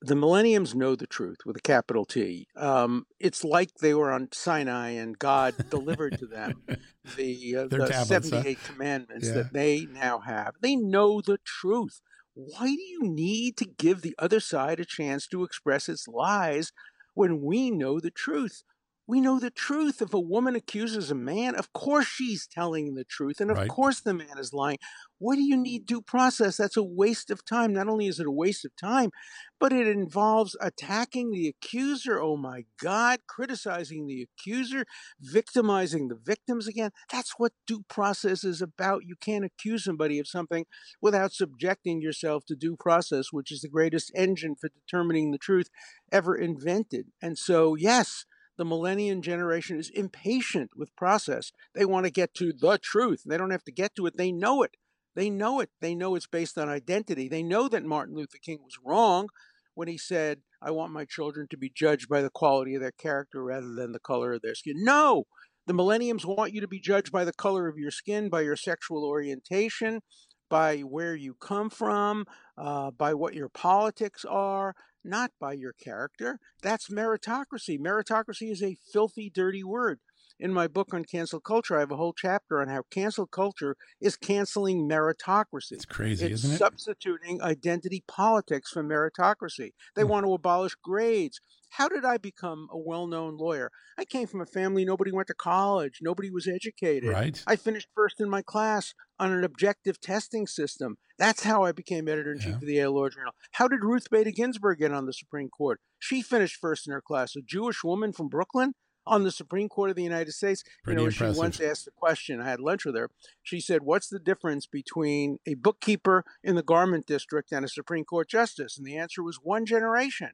[0.00, 2.46] The millenniums know the truth with a capital T.
[2.54, 6.62] Um, it's like they were on Sinai and God delivered to them
[7.16, 8.72] the, uh, the tablets, 78 huh?
[8.72, 9.34] commandments yeah.
[9.34, 10.54] that they now have.
[10.60, 12.00] They know the truth.
[12.34, 16.70] Why do you need to give the other side a chance to express its lies
[17.14, 18.62] when we know the truth?
[19.06, 20.02] We know the truth.
[20.02, 23.68] If a woman accuses a man, of course she's telling the truth, and of right.
[23.68, 24.78] course the man is lying.
[25.18, 26.56] What do you need due process?
[26.56, 27.72] That's a waste of time.
[27.72, 29.10] Not only is it a waste of time,
[29.58, 32.20] but it involves attacking the accuser.
[32.20, 34.84] Oh my God, criticizing the accuser,
[35.20, 36.90] victimizing the victims again.
[37.10, 39.04] That's what due process is about.
[39.06, 40.66] You can't accuse somebody of something
[41.00, 45.70] without subjecting yourself to due process, which is the greatest engine for determining the truth
[46.12, 47.06] ever invented.
[47.22, 51.52] And so, yes, the millennium generation is impatient with process.
[51.74, 53.22] They want to get to the truth.
[53.26, 54.76] They don't have to get to it, they know it.
[55.14, 55.70] They know it.
[55.80, 57.26] They know it's based on identity.
[57.26, 59.28] They know that Martin Luther King was wrong
[59.74, 62.92] when he said, I want my children to be judged by the quality of their
[62.92, 64.84] character rather than the color of their skin.
[64.84, 65.24] No!
[65.66, 68.56] The millenniums want you to be judged by the color of your skin, by your
[68.56, 70.00] sexual orientation,
[70.48, 72.24] by where you come from,
[72.56, 74.74] uh, by what your politics are,
[75.06, 76.38] not by your character.
[76.62, 77.78] That's meritocracy.
[77.78, 80.00] Meritocracy is a filthy, dirty word.
[80.38, 83.74] In my book on cancel culture, I have a whole chapter on how cancel culture
[84.02, 85.72] is canceling meritocracy.
[85.72, 86.58] It's crazy, it's isn't it?
[86.58, 89.72] Substituting identity politics for meritocracy.
[89.94, 90.08] They mm.
[90.08, 91.40] want to abolish grades.
[91.70, 93.70] How did I become a well known lawyer?
[93.98, 97.10] I came from a family, nobody went to college, nobody was educated.
[97.10, 97.42] Right.
[97.46, 100.96] I finished first in my class on an objective testing system.
[101.18, 102.54] That's how I became editor in chief yeah.
[102.54, 103.32] of the Yale Law Journal.
[103.52, 105.80] How did Ruth Bader Ginsburg get on the Supreme Court?
[105.98, 108.74] She finished first in her class, a Jewish woman from Brooklyn
[109.06, 110.64] on the Supreme Court of the United States.
[110.82, 111.36] Pretty you know, impressive.
[111.36, 112.40] she once asked a question.
[112.40, 113.10] I had lunch with her.
[113.42, 118.04] She said, "What's the difference between a bookkeeper in the garment district and a Supreme
[118.04, 120.32] Court justice?" And the answer was one generation.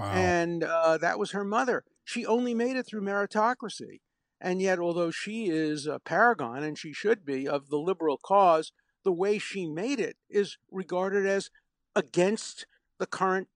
[0.00, 0.12] Wow.
[0.12, 1.84] And uh, that was her mother.
[2.04, 4.00] She only made it through meritocracy.
[4.40, 8.72] And yet, although she is a paragon, and she should be, of the liberal cause,
[9.04, 11.50] the way she made it is regarded as
[11.94, 12.66] against
[12.98, 13.48] the current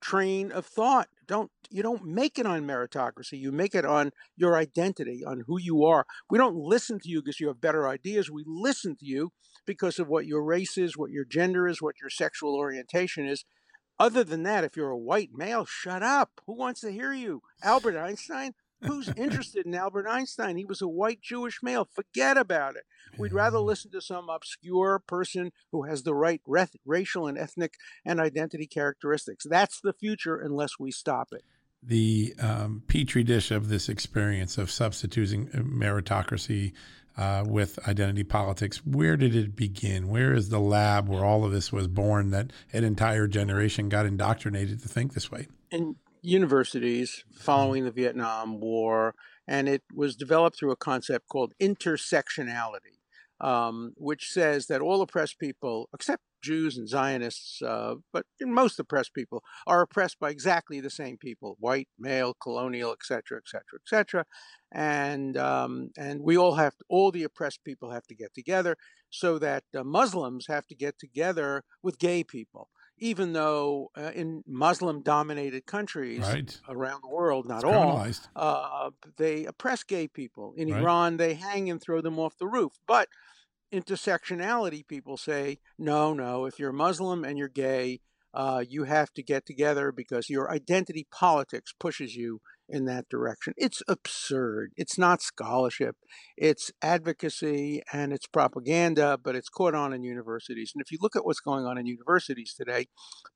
[0.00, 1.08] train of thought.
[1.26, 3.38] Don't you don't make it on meritocracy.
[3.38, 6.06] You make it on your identity, on who you are.
[6.28, 8.30] We don't listen to you because you have better ideas.
[8.30, 9.32] We listen to you
[9.66, 13.44] because of what your race is, what your gender is, what your sexual orientation is.
[14.00, 16.40] Other than that, if you're a white male, shut up.
[16.46, 17.42] Who wants to hear you?
[17.62, 18.54] Albert Einstein?
[18.80, 20.56] Who's interested in Albert Einstein?
[20.56, 21.86] He was a white Jewish male.
[21.92, 22.84] Forget about it.
[23.18, 26.40] We'd rather listen to some obscure person who has the right
[26.86, 29.44] racial and ethnic and identity characteristics.
[29.46, 31.44] That's the future unless we stop it.
[31.82, 36.72] The um, petri dish of this experience of substituting uh, meritocracy
[37.20, 40.08] uh, with identity politics, where did it begin?
[40.08, 44.06] Where is the lab where all of this was born that an entire generation got
[44.06, 45.46] indoctrinated to think this way?
[45.70, 49.14] In universities following the Vietnam War,
[49.46, 53.00] and it was developed through a concept called intersectionality
[53.40, 59.14] um, which says that all oppressed people, except Jews and Zionists, uh, but most oppressed
[59.14, 64.24] people, are oppressed by exactly the same people: white, male, colonial, etc., etc., etc.
[64.72, 68.76] And um, and we all have to, all the oppressed people have to get together,
[69.10, 74.44] so that uh, Muslims have to get together with gay people even though uh, in
[74.46, 76.60] Muslim-dominated countries right.
[76.68, 78.06] around the world, not all,
[78.36, 80.52] uh, they oppress gay people.
[80.56, 80.82] In right.
[80.82, 82.72] Iran, they hang and throw them off the roof.
[82.86, 83.08] But
[83.72, 88.00] intersectionality, people say, no, no, if you're Muslim and you're gay,
[88.34, 93.52] uh, you have to get together because your identity politics pushes you in that direction.
[93.56, 94.72] It's absurd.
[94.76, 95.96] It's not scholarship.
[96.36, 100.72] It's advocacy and it's propaganda, but it's caught on in universities.
[100.74, 102.86] And if you look at what's going on in universities today,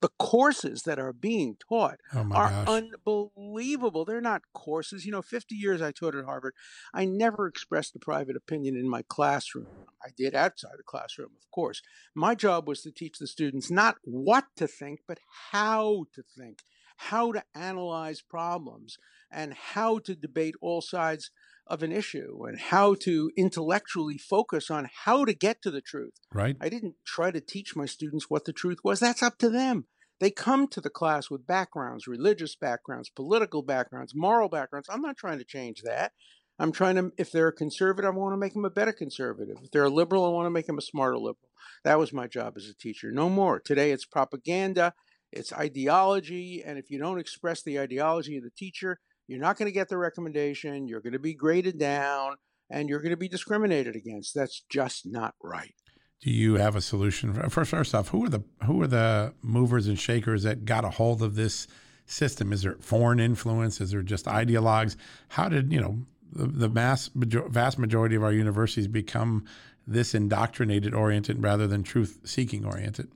[0.01, 2.67] the courses that are being taught oh are gosh.
[2.67, 4.05] unbelievable.
[4.05, 5.05] They're not courses.
[5.05, 6.53] You know, 50 years I taught at Harvard.
[6.93, 9.67] I never expressed a private opinion in my classroom.
[10.03, 11.81] I did outside the classroom, of course.
[12.15, 15.19] My job was to teach the students not what to think, but
[15.51, 16.59] how to think
[16.97, 18.97] how to analyze problems
[19.31, 21.31] and how to debate all sides
[21.67, 26.13] of an issue and how to intellectually focus on how to get to the truth.
[26.33, 26.55] Right.
[26.61, 28.99] I didn't try to teach my students what the truth was.
[28.99, 29.85] That's up to them.
[30.19, 34.87] They come to the class with backgrounds, religious backgrounds, political backgrounds, moral backgrounds.
[34.89, 36.13] I'm not trying to change that.
[36.57, 39.57] I'm trying to, if they're a conservative, I want to make them a better conservative.
[39.61, 41.49] If they're a liberal, I want to make them a smarter liberal.
[41.83, 43.11] That was my job as a teacher.
[43.11, 43.59] No more.
[43.59, 44.93] Today it's propaganda
[45.35, 46.63] it's ideology.
[46.65, 49.89] And if you don't express the ideology of the teacher, you're not going to get
[49.89, 50.87] the recommendation.
[50.87, 52.35] You're going to be graded down
[52.69, 54.33] and you're going to be discriminated against.
[54.35, 55.73] That's just not right.
[56.21, 57.33] Do you have a solution?
[57.49, 60.89] For first off, who are the who are the movers and shakers that got a
[60.89, 61.67] hold of this
[62.05, 62.53] system?
[62.53, 63.81] Is there foreign influence?
[63.81, 64.95] Is there just ideologues?
[65.29, 65.99] How did you know
[66.31, 69.45] the, the mass vast majority of our universities become
[69.85, 73.11] this indoctrinated oriented rather than truth seeking oriented?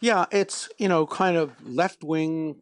[0.00, 2.56] Yeah, it's you know kind of left wing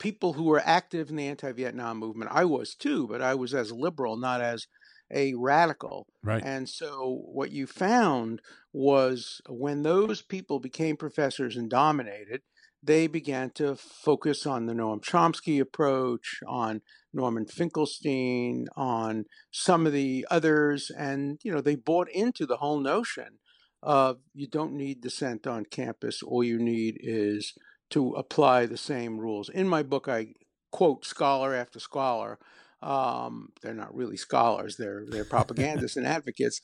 [0.00, 2.32] people who were active in the anti-Vietnam movement.
[2.34, 4.66] I was too, but I was as liberal, not as
[5.12, 6.06] a radical.
[6.24, 6.42] Right.
[6.44, 8.40] And so what you found
[8.72, 12.40] was when those people became professors and dominated,
[12.82, 16.80] they began to focus on the Noam Chomsky approach, on
[17.12, 22.80] Norman Finkelstein, on some of the others, and you know they bought into the whole
[22.80, 23.38] notion
[23.82, 26.22] of you don't need dissent on campus.
[26.22, 27.52] All you need is
[27.90, 29.48] to apply the same rules.
[29.48, 30.34] In my book, I
[30.70, 32.38] quote scholar after scholar.
[32.82, 36.62] Um, they're not really scholars; they're they're propagandists and advocates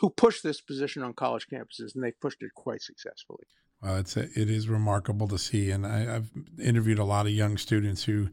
[0.00, 3.44] who push this position on college campuses, and they've pushed it quite successfully.
[3.82, 7.32] Well, it's a, it is remarkable to see, and I, have interviewed a lot of
[7.32, 8.28] young students who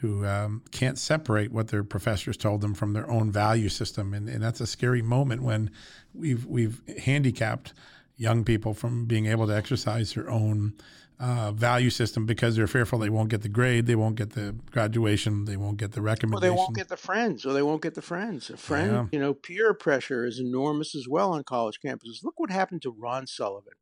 [0.00, 4.28] who um, can't separate what their professors told them from their own value system, and,
[4.28, 5.70] and that's a scary moment when
[6.14, 7.72] we've we've handicapped
[8.16, 10.74] young people from being able to exercise their own
[11.18, 14.54] uh, value system because they're fearful they won't get the grade, they won't get the
[14.70, 16.36] graduation, they won't get the recommendation.
[16.36, 18.50] Or they won't get the friends, or they won't get the friends.
[18.50, 19.06] A friend, yeah.
[19.12, 22.22] you know, peer pressure is enormous as well on college campuses.
[22.22, 23.74] Look what happened to Ron Sullivan.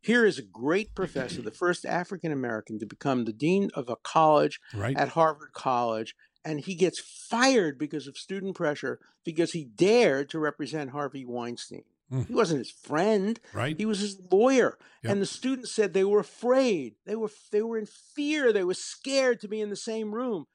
[0.00, 3.96] Here is a great professor, the first African American to become the dean of a
[3.96, 4.96] college right.
[4.96, 6.14] at Harvard College,
[6.44, 11.82] and he gets fired because of student pressure because he dared to represent Harvey Weinstein.
[12.12, 12.26] Mm.
[12.26, 13.38] He wasn't his friend.
[13.52, 13.76] Right.
[13.76, 14.78] He was his lawyer.
[15.02, 15.12] Yep.
[15.12, 16.94] And the students said they were afraid.
[17.06, 18.52] They were they were in fear.
[18.52, 20.46] They were scared to be in the same room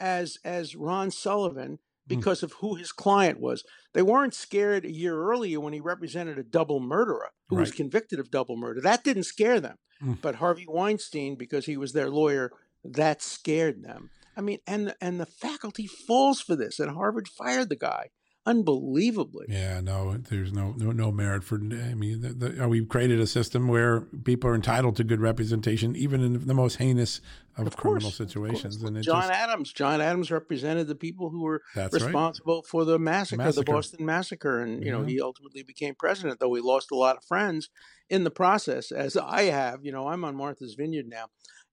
[0.00, 1.78] as as Ron Sullivan mm.
[2.08, 2.44] because mm.
[2.44, 3.64] of who his client was.
[3.92, 7.62] They weren't scared a year earlier when he represented a double murderer who right.
[7.62, 8.80] was convicted of double murder.
[8.80, 9.76] That didn't scare them.
[10.02, 10.18] Mm.
[10.22, 12.50] But Harvey Weinstein, because he was their lawyer,
[12.84, 14.10] that scared them.
[14.36, 18.08] I mean, and and the faculty falls for this, and Harvard fired the guy
[18.46, 19.46] unbelievably.
[19.48, 21.56] Yeah, no, there's no no, no merit for.
[21.56, 25.20] I mean, the, the, uh, we've created a system where people are entitled to good
[25.20, 27.20] representation, even in the most heinous
[27.56, 28.82] of, of criminal course, situations.
[28.82, 32.66] And John just, Adams, John Adams represented the people who were responsible right.
[32.66, 36.40] for the massacre, massacre, the Boston massacre, and you know he ultimately became president.
[36.40, 37.70] Though he lost a lot of friends
[38.08, 39.84] in the process, as I have.
[39.84, 41.26] You know, I'm on Martha's Vineyard now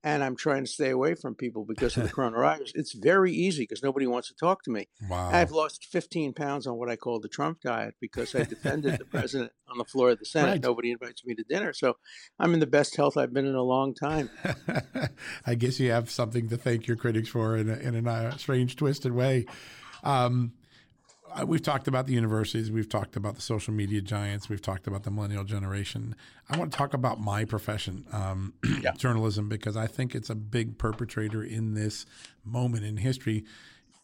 [0.03, 2.71] and I'm trying to stay away from people because of the coronavirus.
[2.75, 4.87] It's very easy because nobody wants to talk to me.
[5.09, 5.29] Wow.
[5.31, 9.05] I've lost 15 pounds on what I call the Trump diet because I defended the
[9.11, 10.51] president on the floor of the Senate.
[10.51, 10.63] Right.
[10.63, 11.73] Nobody invites me to dinner.
[11.73, 11.97] So
[12.39, 14.29] I'm in the best health I've been in a long time.
[15.45, 18.75] I guess you have something to thank your critics for in a, in a strange,
[18.75, 19.45] twisted way.
[20.03, 20.53] Um,
[21.45, 25.03] we've talked about the universities, we've talked about the social media giants, we've talked about
[25.03, 26.15] the millennial generation.
[26.49, 28.91] I want to talk about my profession, um, yeah.
[28.93, 32.05] journalism, because I think it's a big perpetrator in this
[32.43, 33.45] moment in history.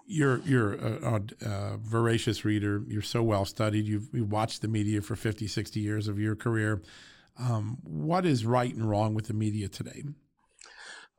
[0.08, 2.84] You're you're a, a, a voracious reader.
[2.88, 3.86] You're so well studied.
[3.86, 6.82] You've, you've, watched the media for 50, 60 years of your career.
[7.40, 10.04] Um, what is right and wrong with the media today?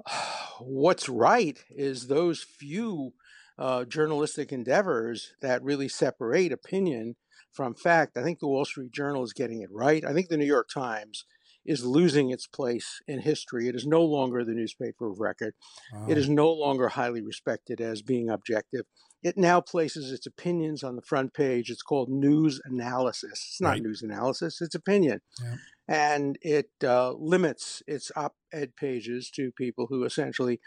[0.60, 3.12] What's right is those few
[3.58, 7.16] uh, journalistic endeavors that really separate opinion
[7.52, 8.16] from fact.
[8.16, 10.04] I think the Wall Street Journal is getting it right.
[10.04, 11.24] I think the New York Times
[11.64, 13.66] is losing its place in history.
[13.68, 15.54] It is no longer the newspaper of record.
[15.92, 16.06] Wow.
[16.08, 18.84] It is no longer highly respected as being objective.
[19.22, 21.70] It now places its opinions on the front page.
[21.70, 23.44] It's called news analysis.
[23.48, 23.82] It's not right.
[23.82, 25.20] news analysis, it's opinion.
[25.42, 25.54] Yeah.
[25.88, 30.60] And it uh, limits its op ed pages to people who essentially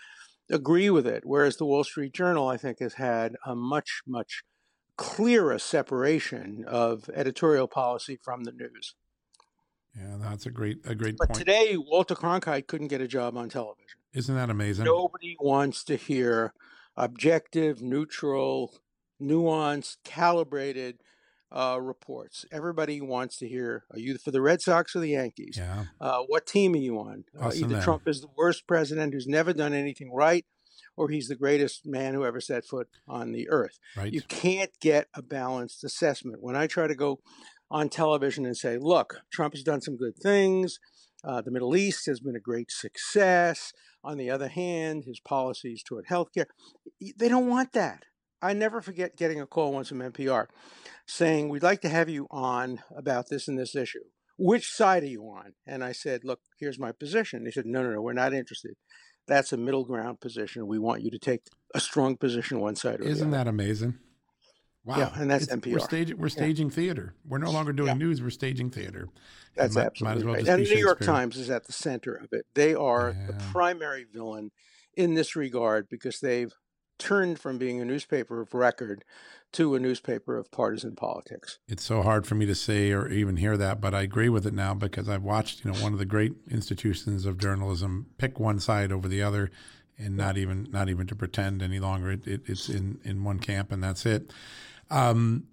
[0.50, 1.24] agree with it.
[1.26, 4.44] Whereas the Wall Street Journal, I think, has had a much, much
[4.98, 8.96] clearer separation of editorial policy from the news.
[9.96, 11.40] Yeah, that's a great a great but point.
[11.40, 14.00] today, Walter Cronkite couldn't get a job on television.
[14.14, 14.86] Isn't that amazing?
[14.86, 16.54] Nobody wants to hear
[16.96, 18.74] objective, neutral,
[19.22, 21.00] nuanced, calibrated
[21.52, 22.46] uh, reports.
[22.52, 25.56] Everybody wants to hear: Are you for the Red Sox or the Yankees?
[25.58, 25.86] Yeah.
[26.00, 27.26] Uh, what team are you on?
[27.40, 30.46] Uh, either Trump is the worst president who's never done anything right,
[30.96, 33.80] or he's the greatest man who ever set foot on the earth.
[33.96, 34.14] Right.
[34.14, 36.42] You can't get a balanced assessment.
[36.42, 37.20] When I try to go
[37.72, 40.80] on television and say, "Look, Trump has done some good things.
[41.24, 45.84] Uh, the Middle East has been a great success." On the other hand, his policies
[45.84, 46.46] toward healthcare,
[47.18, 48.04] they don't want that.
[48.42, 50.48] I never forget getting a call once from NPR
[51.06, 54.04] saying, We'd like to have you on about this and this issue.
[54.38, 55.54] Which side are you on?
[55.68, 57.44] And I said, Look, here's my position.
[57.44, 58.76] They said, No, no, no, we're not interested.
[59.28, 60.68] That's a middle ground position.
[60.68, 61.42] We want you to take
[61.76, 63.12] a strong position one side or the other.
[63.12, 64.00] Isn't that amazing?
[64.86, 64.98] Wow.
[64.98, 65.74] Yeah, and that's it's, NPR.
[65.74, 66.76] We're staging, we're staging yeah.
[66.76, 67.16] theater.
[67.28, 67.94] We're no longer doing yeah.
[67.96, 69.10] news, we're staging theater.
[69.56, 70.48] That's might, absolutely might well right.
[70.48, 72.46] And the New York Times is at the center of it.
[72.56, 74.52] They are the primary villain
[74.96, 76.54] in this regard because they've
[77.00, 79.04] turned from being a newspaper of record
[79.52, 81.58] to a newspaper of partisan politics.
[81.68, 84.46] It's so hard for me to say or even hear that, but I agree with
[84.46, 88.40] it now because I've watched, you know, one of the great institutions of journalism pick
[88.40, 89.50] one side over the other
[89.98, 92.12] and not even not even to pretend any longer.
[92.12, 94.32] It, it, it's in, in one camp and that's it.
[94.92, 95.48] Um,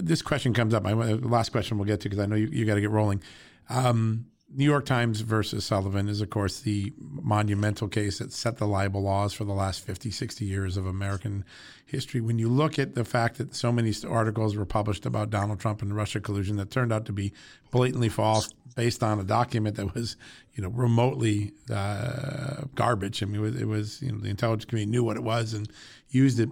[0.00, 0.82] this question comes up.
[0.82, 3.22] My last question we'll get to because I know you, you got to get rolling.
[3.68, 8.66] Um, New York Times versus Sullivan is, of course, the monumental case that set the
[8.66, 11.44] libel laws for the last 50, 60 years of American
[11.84, 12.22] history.
[12.22, 15.82] When you look at the fact that so many articles were published about Donald Trump
[15.82, 17.32] and Russia collusion that turned out to be
[17.70, 20.16] blatantly false based on a document that was,
[20.54, 23.22] you know, remotely uh, garbage.
[23.22, 25.52] I mean, it was, it was, you know, the intelligence community knew what it was
[25.52, 25.70] and
[26.08, 26.48] used it.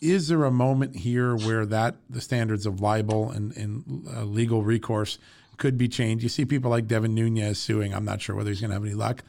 [0.00, 4.62] Is there a moment here where that the standards of libel and, and uh, legal
[4.62, 5.18] recourse–
[5.58, 6.22] could be changed.
[6.22, 7.94] You see people like Devin Nunes suing.
[7.94, 9.22] I'm not sure whether he's going to have any luck,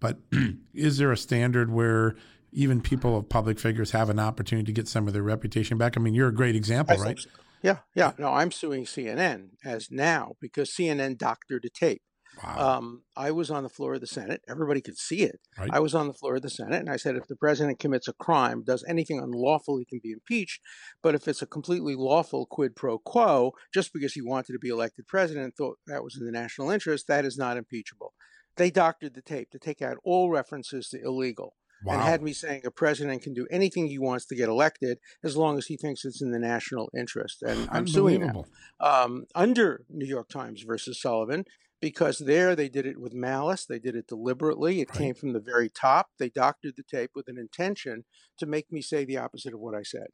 [0.00, 0.18] but
[0.74, 2.16] is there a standard where
[2.52, 5.96] even people of public figures have an opportunity to get some of their reputation back?
[5.96, 7.18] I mean, you're a great example, I right?
[7.18, 7.30] So.
[7.62, 8.12] Yeah, yeah.
[8.18, 12.02] No, I'm suing CNN as now because CNN doctored a tape.
[12.42, 12.76] Wow.
[12.76, 14.42] Um, I was on the floor of the Senate.
[14.48, 15.40] Everybody could see it.
[15.58, 15.70] Right.
[15.72, 18.08] I was on the floor of the Senate, and I said, if the president commits
[18.08, 20.60] a crime, does anything unlawful, he can be impeached.
[21.02, 24.68] But if it's a completely lawful quid pro quo, just because he wanted to be
[24.68, 28.14] elected president, thought that was in the national interest, that is not impeachable.
[28.56, 31.54] They doctored the tape to take out all references to illegal.
[31.84, 31.94] Wow.
[31.94, 35.36] and had me saying a president can do anything he wants to get elected as
[35.36, 37.40] long as he thinks it's in the national interest.
[37.40, 38.42] And I'm suing them
[38.80, 41.44] um, under New York Times versus Sullivan
[41.80, 44.80] because there they did it with malice, they did it deliberately.
[44.80, 44.98] It right.
[44.98, 46.08] came from the very top.
[46.18, 48.04] They doctored the tape with an intention
[48.38, 50.08] to make me say the opposite of what I said.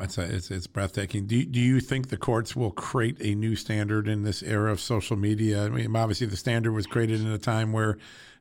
[0.00, 1.26] It's, a, it's, it's breathtaking.
[1.26, 4.80] Do, do you think the courts will create a new standard in this era of
[4.80, 5.66] social media?
[5.66, 7.98] I mean, obviously, the standard was created in a time where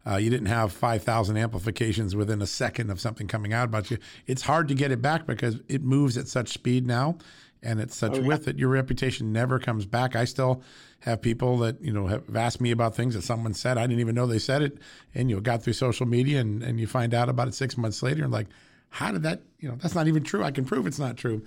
[0.08, 3.98] uh, you didn't have 5,000 amplifications within a second of something coming out about you.
[4.26, 7.18] It's hard to get it back because it moves at such speed now
[7.62, 8.28] and it's such oh, yeah.
[8.28, 8.58] with it.
[8.58, 10.16] Your reputation never comes back.
[10.16, 10.64] I still
[11.02, 13.78] have people that, you know, have asked me about things that someone said.
[13.78, 14.78] I didn't even know they said it.
[15.14, 17.78] And, you know, got through social media and, and you find out about it six
[17.78, 18.48] months later and like,
[18.90, 20.44] how did that, you know, that's not even true.
[20.44, 21.44] I can prove it's not true.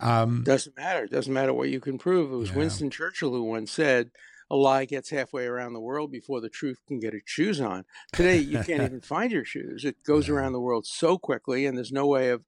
[0.00, 1.04] Um, doesn't matter.
[1.04, 2.32] It doesn't matter what you can prove.
[2.32, 2.56] It was yeah.
[2.56, 4.10] Winston Churchill who once said,
[4.50, 7.84] a lie gets halfway around the world before the truth can get its shoes on.
[8.12, 9.84] Today, you can't even find your shoes.
[9.84, 10.34] It goes yeah.
[10.34, 12.42] around the world so quickly, and there's no way of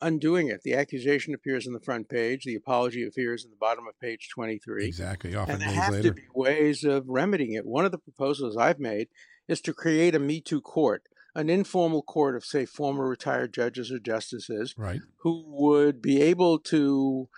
[0.00, 0.62] undoing it.
[0.62, 2.44] The accusation appears on the front page.
[2.44, 4.84] The apology appears in the bottom of page 23.
[4.84, 5.34] Exactly.
[5.34, 6.08] Often and there have later.
[6.08, 7.66] to be ways of remedying it.
[7.66, 9.08] One of the proposals I've made
[9.48, 13.90] is to create a Me Too court, an informal court of, say, former retired judges
[13.92, 15.00] or justices, right.
[15.18, 17.28] who would be able to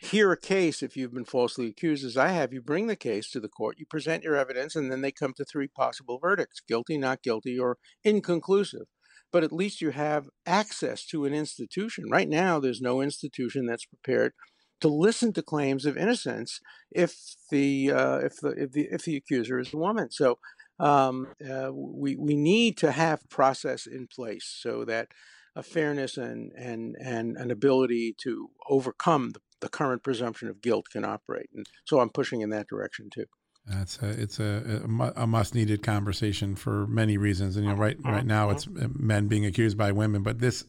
[0.00, 2.52] hear a case if you've been falsely accused, as I have.
[2.52, 5.34] You bring the case to the court, you present your evidence, and then they come
[5.34, 8.86] to three possible verdicts guilty, not guilty, or inconclusive.
[9.30, 12.04] But at least you have access to an institution.
[12.10, 14.32] Right now, there's no institution that's prepared
[14.80, 16.60] to listen to claims of innocence
[16.90, 17.14] if
[17.50, 20.10] the uh, if the if the if the accuser is a woman.
[20.10, 20.38] So
[20.78, 25.08] um, uh, we we need to have process in place so that
[25.56, 30.86] a fairness and and and an ability to overcome the the current presumption of guilt
[30.90, 31.48] can operate.
[31.54, 33.26] And so I'm pushing in that direction too.
[33.68, 34.82] That's a, it's a,
[35.16, 37.56] a must needed conversation for many reasons.
[37.56, 40.64] And you know, right right now it's uh, men being accused by women, but this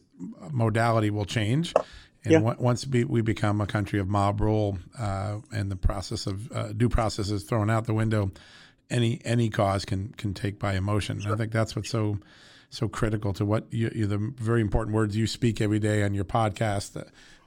[0.50, 1.72] modality will change.
[2.24, 2.54] And yeah.
[2.58, 6.90] once we become a country of mob rule uh, and the process of uh, due
[6.90, 8.30] process is thrown out the window,
[8.90, 11.20] any any cause can can take by emotion.
[11.20, 11.32] Sure.
[11.32, 12.18] I think that's what's so
[12.68, 16.12] so critical to what you, you, the very important words you speak every day on
[16.12, 17.02] your podcast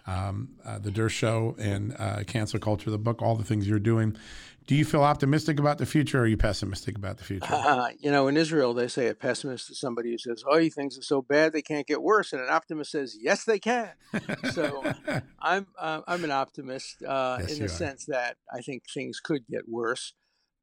[0.06, 4.18] um, uh, the Dershow and uh, Cancel Culture, the book, all the things you're doing.
[4.66, 7.53] Do you feel optimistic about the future, or are you pessimistic about the future?
[7.53, 10.97] Uh, you know, in Israel, they say a pessimist is somebody who says, "Oh, things
[10.97, 13.91] are so bad they can't get worse," and an optimist says, "Yes, they can."
[14.51, 14.84] so,
[15.39, 17.70] I'm uh, I'm an optimist uh, yes, in the are.
[17.70, 20.14] sense that I think things could get worse.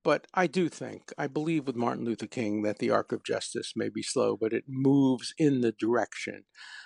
[0.03, 3.75] But I do think, I believe with Martin Luther King that the arc of justice
[3.77, 6.45] may be slow, but it moves in the direction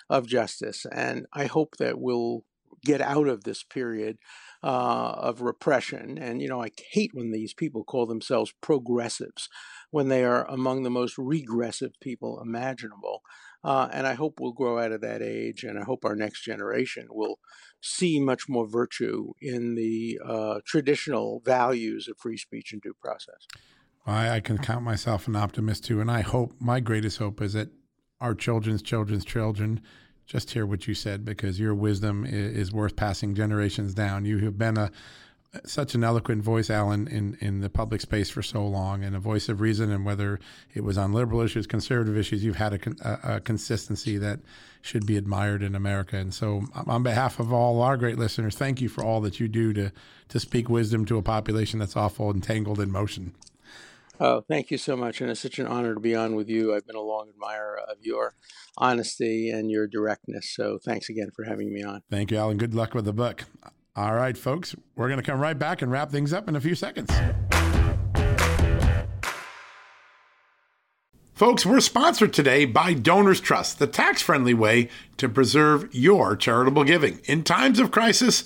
[0.09, 0.85] of justice.
[0.91, 2.43] And I hope that we'll
[2.85, 4.17] get out of this period
[4.63, 6.17] uh, of repression.
[6.17, 9.49] And, you know, I hate when these people call themselves progressives
[9.91, 13.21] when they are among the most regressive people imaginable.
[13.63, 16.43] Uh, and I hope we'll grow out of that age, and I hope our next
[16.43, 17.39] generation will
[17.81, 23.47] see much more virtue in the uh, traditional values of free speech and due process.
[24.05, 27.53] I, I can count myself an optimist too, and I hope my greatest hope is
[27.53, 27.69] that
[28.21, 29.81] our children's children's children
[30.25, 34.25] just hear what you said because your wisdom is, worth passing generations down.
[34.25, 34.91] You have been a
[35.63, 39.19] such an eloquent voice, Alan, in, in the public space for so long, and a
[39.19, 39.89] voice of reason.
[39.89, 40.39] And whether
[40.73, 44.39] it was on liberal issues, conservative issues, you've had a, a, consistency that
[44.81, 46.17] should be admired in America.
[46.17, 49.47] And so, on behalf of all our great listeners, thank you for all that you
[49.47, 49.91] do to
[50.27, 53.33] to speak wisdom to a population that's awful entangled in motion.
[54.19, 55.19] Oh, thank you so much.
[55.19, 56.73] And it's such an honor to be on with you.
[56.73, 58.33] I've been a long admirer of your
[58.77, 60.49] honesty and your directness.
[60.55, 62.01] So thanks again for having me on.
[62.09, 62.57] Thank you, Alan.
[62.57, 63.43] Good luck with the book.
[63.95, 66.61] All right, folks, we're going to come right back and wrap things up in a
[66.61, 67.11] few seconds.
[71.33, 74.87] Folks, we're sponsored today by Donors Trust, the tax friendly way
[75.17, 77.19] to preserve your charitable giving.
[77.25, 78.45] In times of crisis,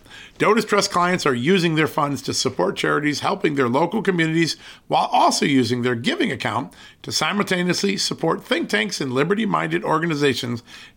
[0.41, 5.07] Donors Trust clients are using their funds to support charities helping their local communities while
[5.11, 6.73] also using their giving account
[7.03, 10.63] to simultaneously support think tanks and liberty minded organizations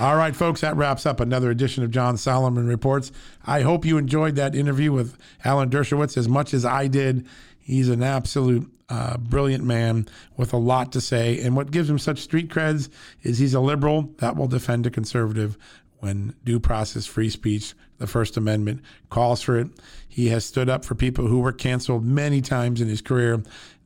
[0.00, 3.12] All right, folks, that wraps up another edition of John Solomon Reports.
[3.44, 7.26] I hope you enjoyed that interview with Alan Dershowitz as much as I did.
[7.60, 11.40] He's an absolute uh, brilliant man with a lot to say.
[11.40, 12.88] And what gives him such street creds
[13.22, 15.58] is he's a liberal that will defend a conservative
[15.98, 18.80] when due process, free speech, the First Amendment
[19.10, 19.68] calls for it.
[20.08, 23.42] He has stood up for people who were canceled many times in his career.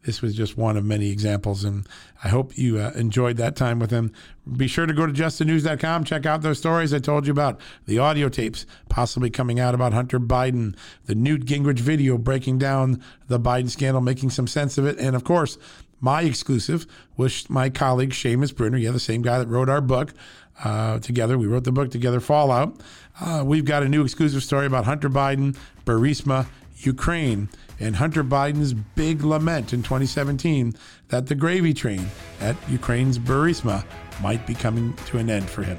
[0.07, 1.87] This was just one of many examples, and
[2.23, 4.13] I hope you uh, enjoyed that time with him.
[4.57, 7.99] Be sure to go to justthenews.com, check out those stories I told you about, the
[7.99, 10.77] audio tapes possibly coming out about Hunter Biden,
[11.07, 15.17] the Newt Gingrich video breaking down the Biden scandal, making some sense of it, and
[15.17, 15.59] of course,
[16.01, 16.87] my exclusive
[17.17, 20.15] with my colleague Seamus Bruner, yeah, the same guy that wrote our book
[20.63, 21.37] uh, together.
[21.37, 22.81] We wrote the book together, Fallout.
[23.21, 26.47] Uh, we've got a new exclusive story about Hunter Biden, Burisma,
[26.77, 27.49] Ukraine,
[27.81, 30.75] and Hunter Biden's big lament in 2017
[31.09, 32.07] that the gravy train
[32.41, 33.85] at Ukraine's Burisma
[34.21, 35.79] might be coming to an end for him.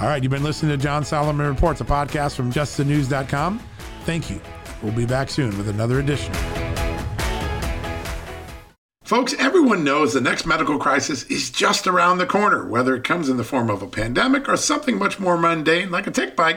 [0.00, 3.60] All right, you've been listening to John Solomon Reports, a podcast from justthenews.com.
[4.04, 4.40] Thank you.
[4.82, 6.34] We'll be back soon with another edition.
[9.04, 13.28] Folks, everyone knows the next medical crisis is just around the corner, whether it comes
[13.28, 16.56] in the form of a pandemic or something much more mundane like a tick bite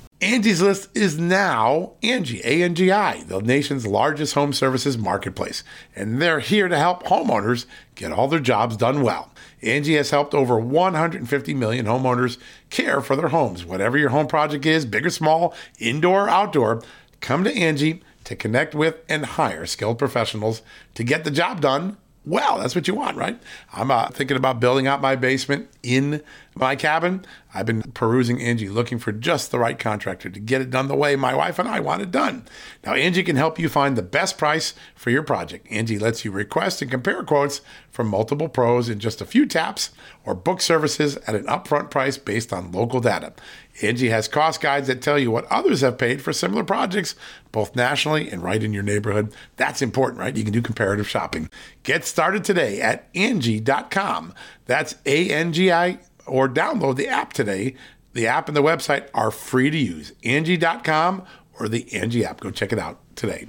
[0.21, 5.63] Angie's List is now Angie, A-N-G-I, the nation's largest home services marketplace.
[5.95, 7.65] And they're here to help homeowners
[7.95, 9.31] get all their jobs done well.
[9.63, 12.37] Angie has helped over 150 million homeowners
[12.69, 13.65] care for their homes.
[13.65, 16.83] Whatever your home project is, big or small, indoor or outdoor,
[17.19, 20.61] come to Angie to connect with and hire skilled professionals
[20.93, 22.59] to get the job done well.
[22.59, 23.39] That's what you want, right?
[23.73, 26.21] I'm uh, thinking about building out my basement in
[26.55, 27.25] my cabin.
[27.53, 30.95] I've been perusing Angie looking for just the right contractor to get it done the
[30.95, 32.45] way my wife and I want it done.
[32.85, 35.67] Now, Angie can help you find the best price for your project.
[35.71, 39.91] Angie lets you request and compare quotes from multiple pros in just a few taps
[40.25, 43.33] or book services at an upfront price based on local data.
[43.81, 47.15] Angie has cost guides that tell you what others have paid for similar projects,
[47.51, 49.33] both nationally and right in your neighborhood.
[49.55, 50.35] That's important, right?
[50.35, 51.49] You can do comparative shopping.
[51.83, 54.33] Get started today at Angie.com.
[54.65, 57.75] That's A N G I or download the app today.
[58.13, 60.13] The app and the website are free to use.
[60.23, 61.23] Angie.com
[61.59, 62.39] or the Angie app.
[62.39, 63.47] Go check it out today.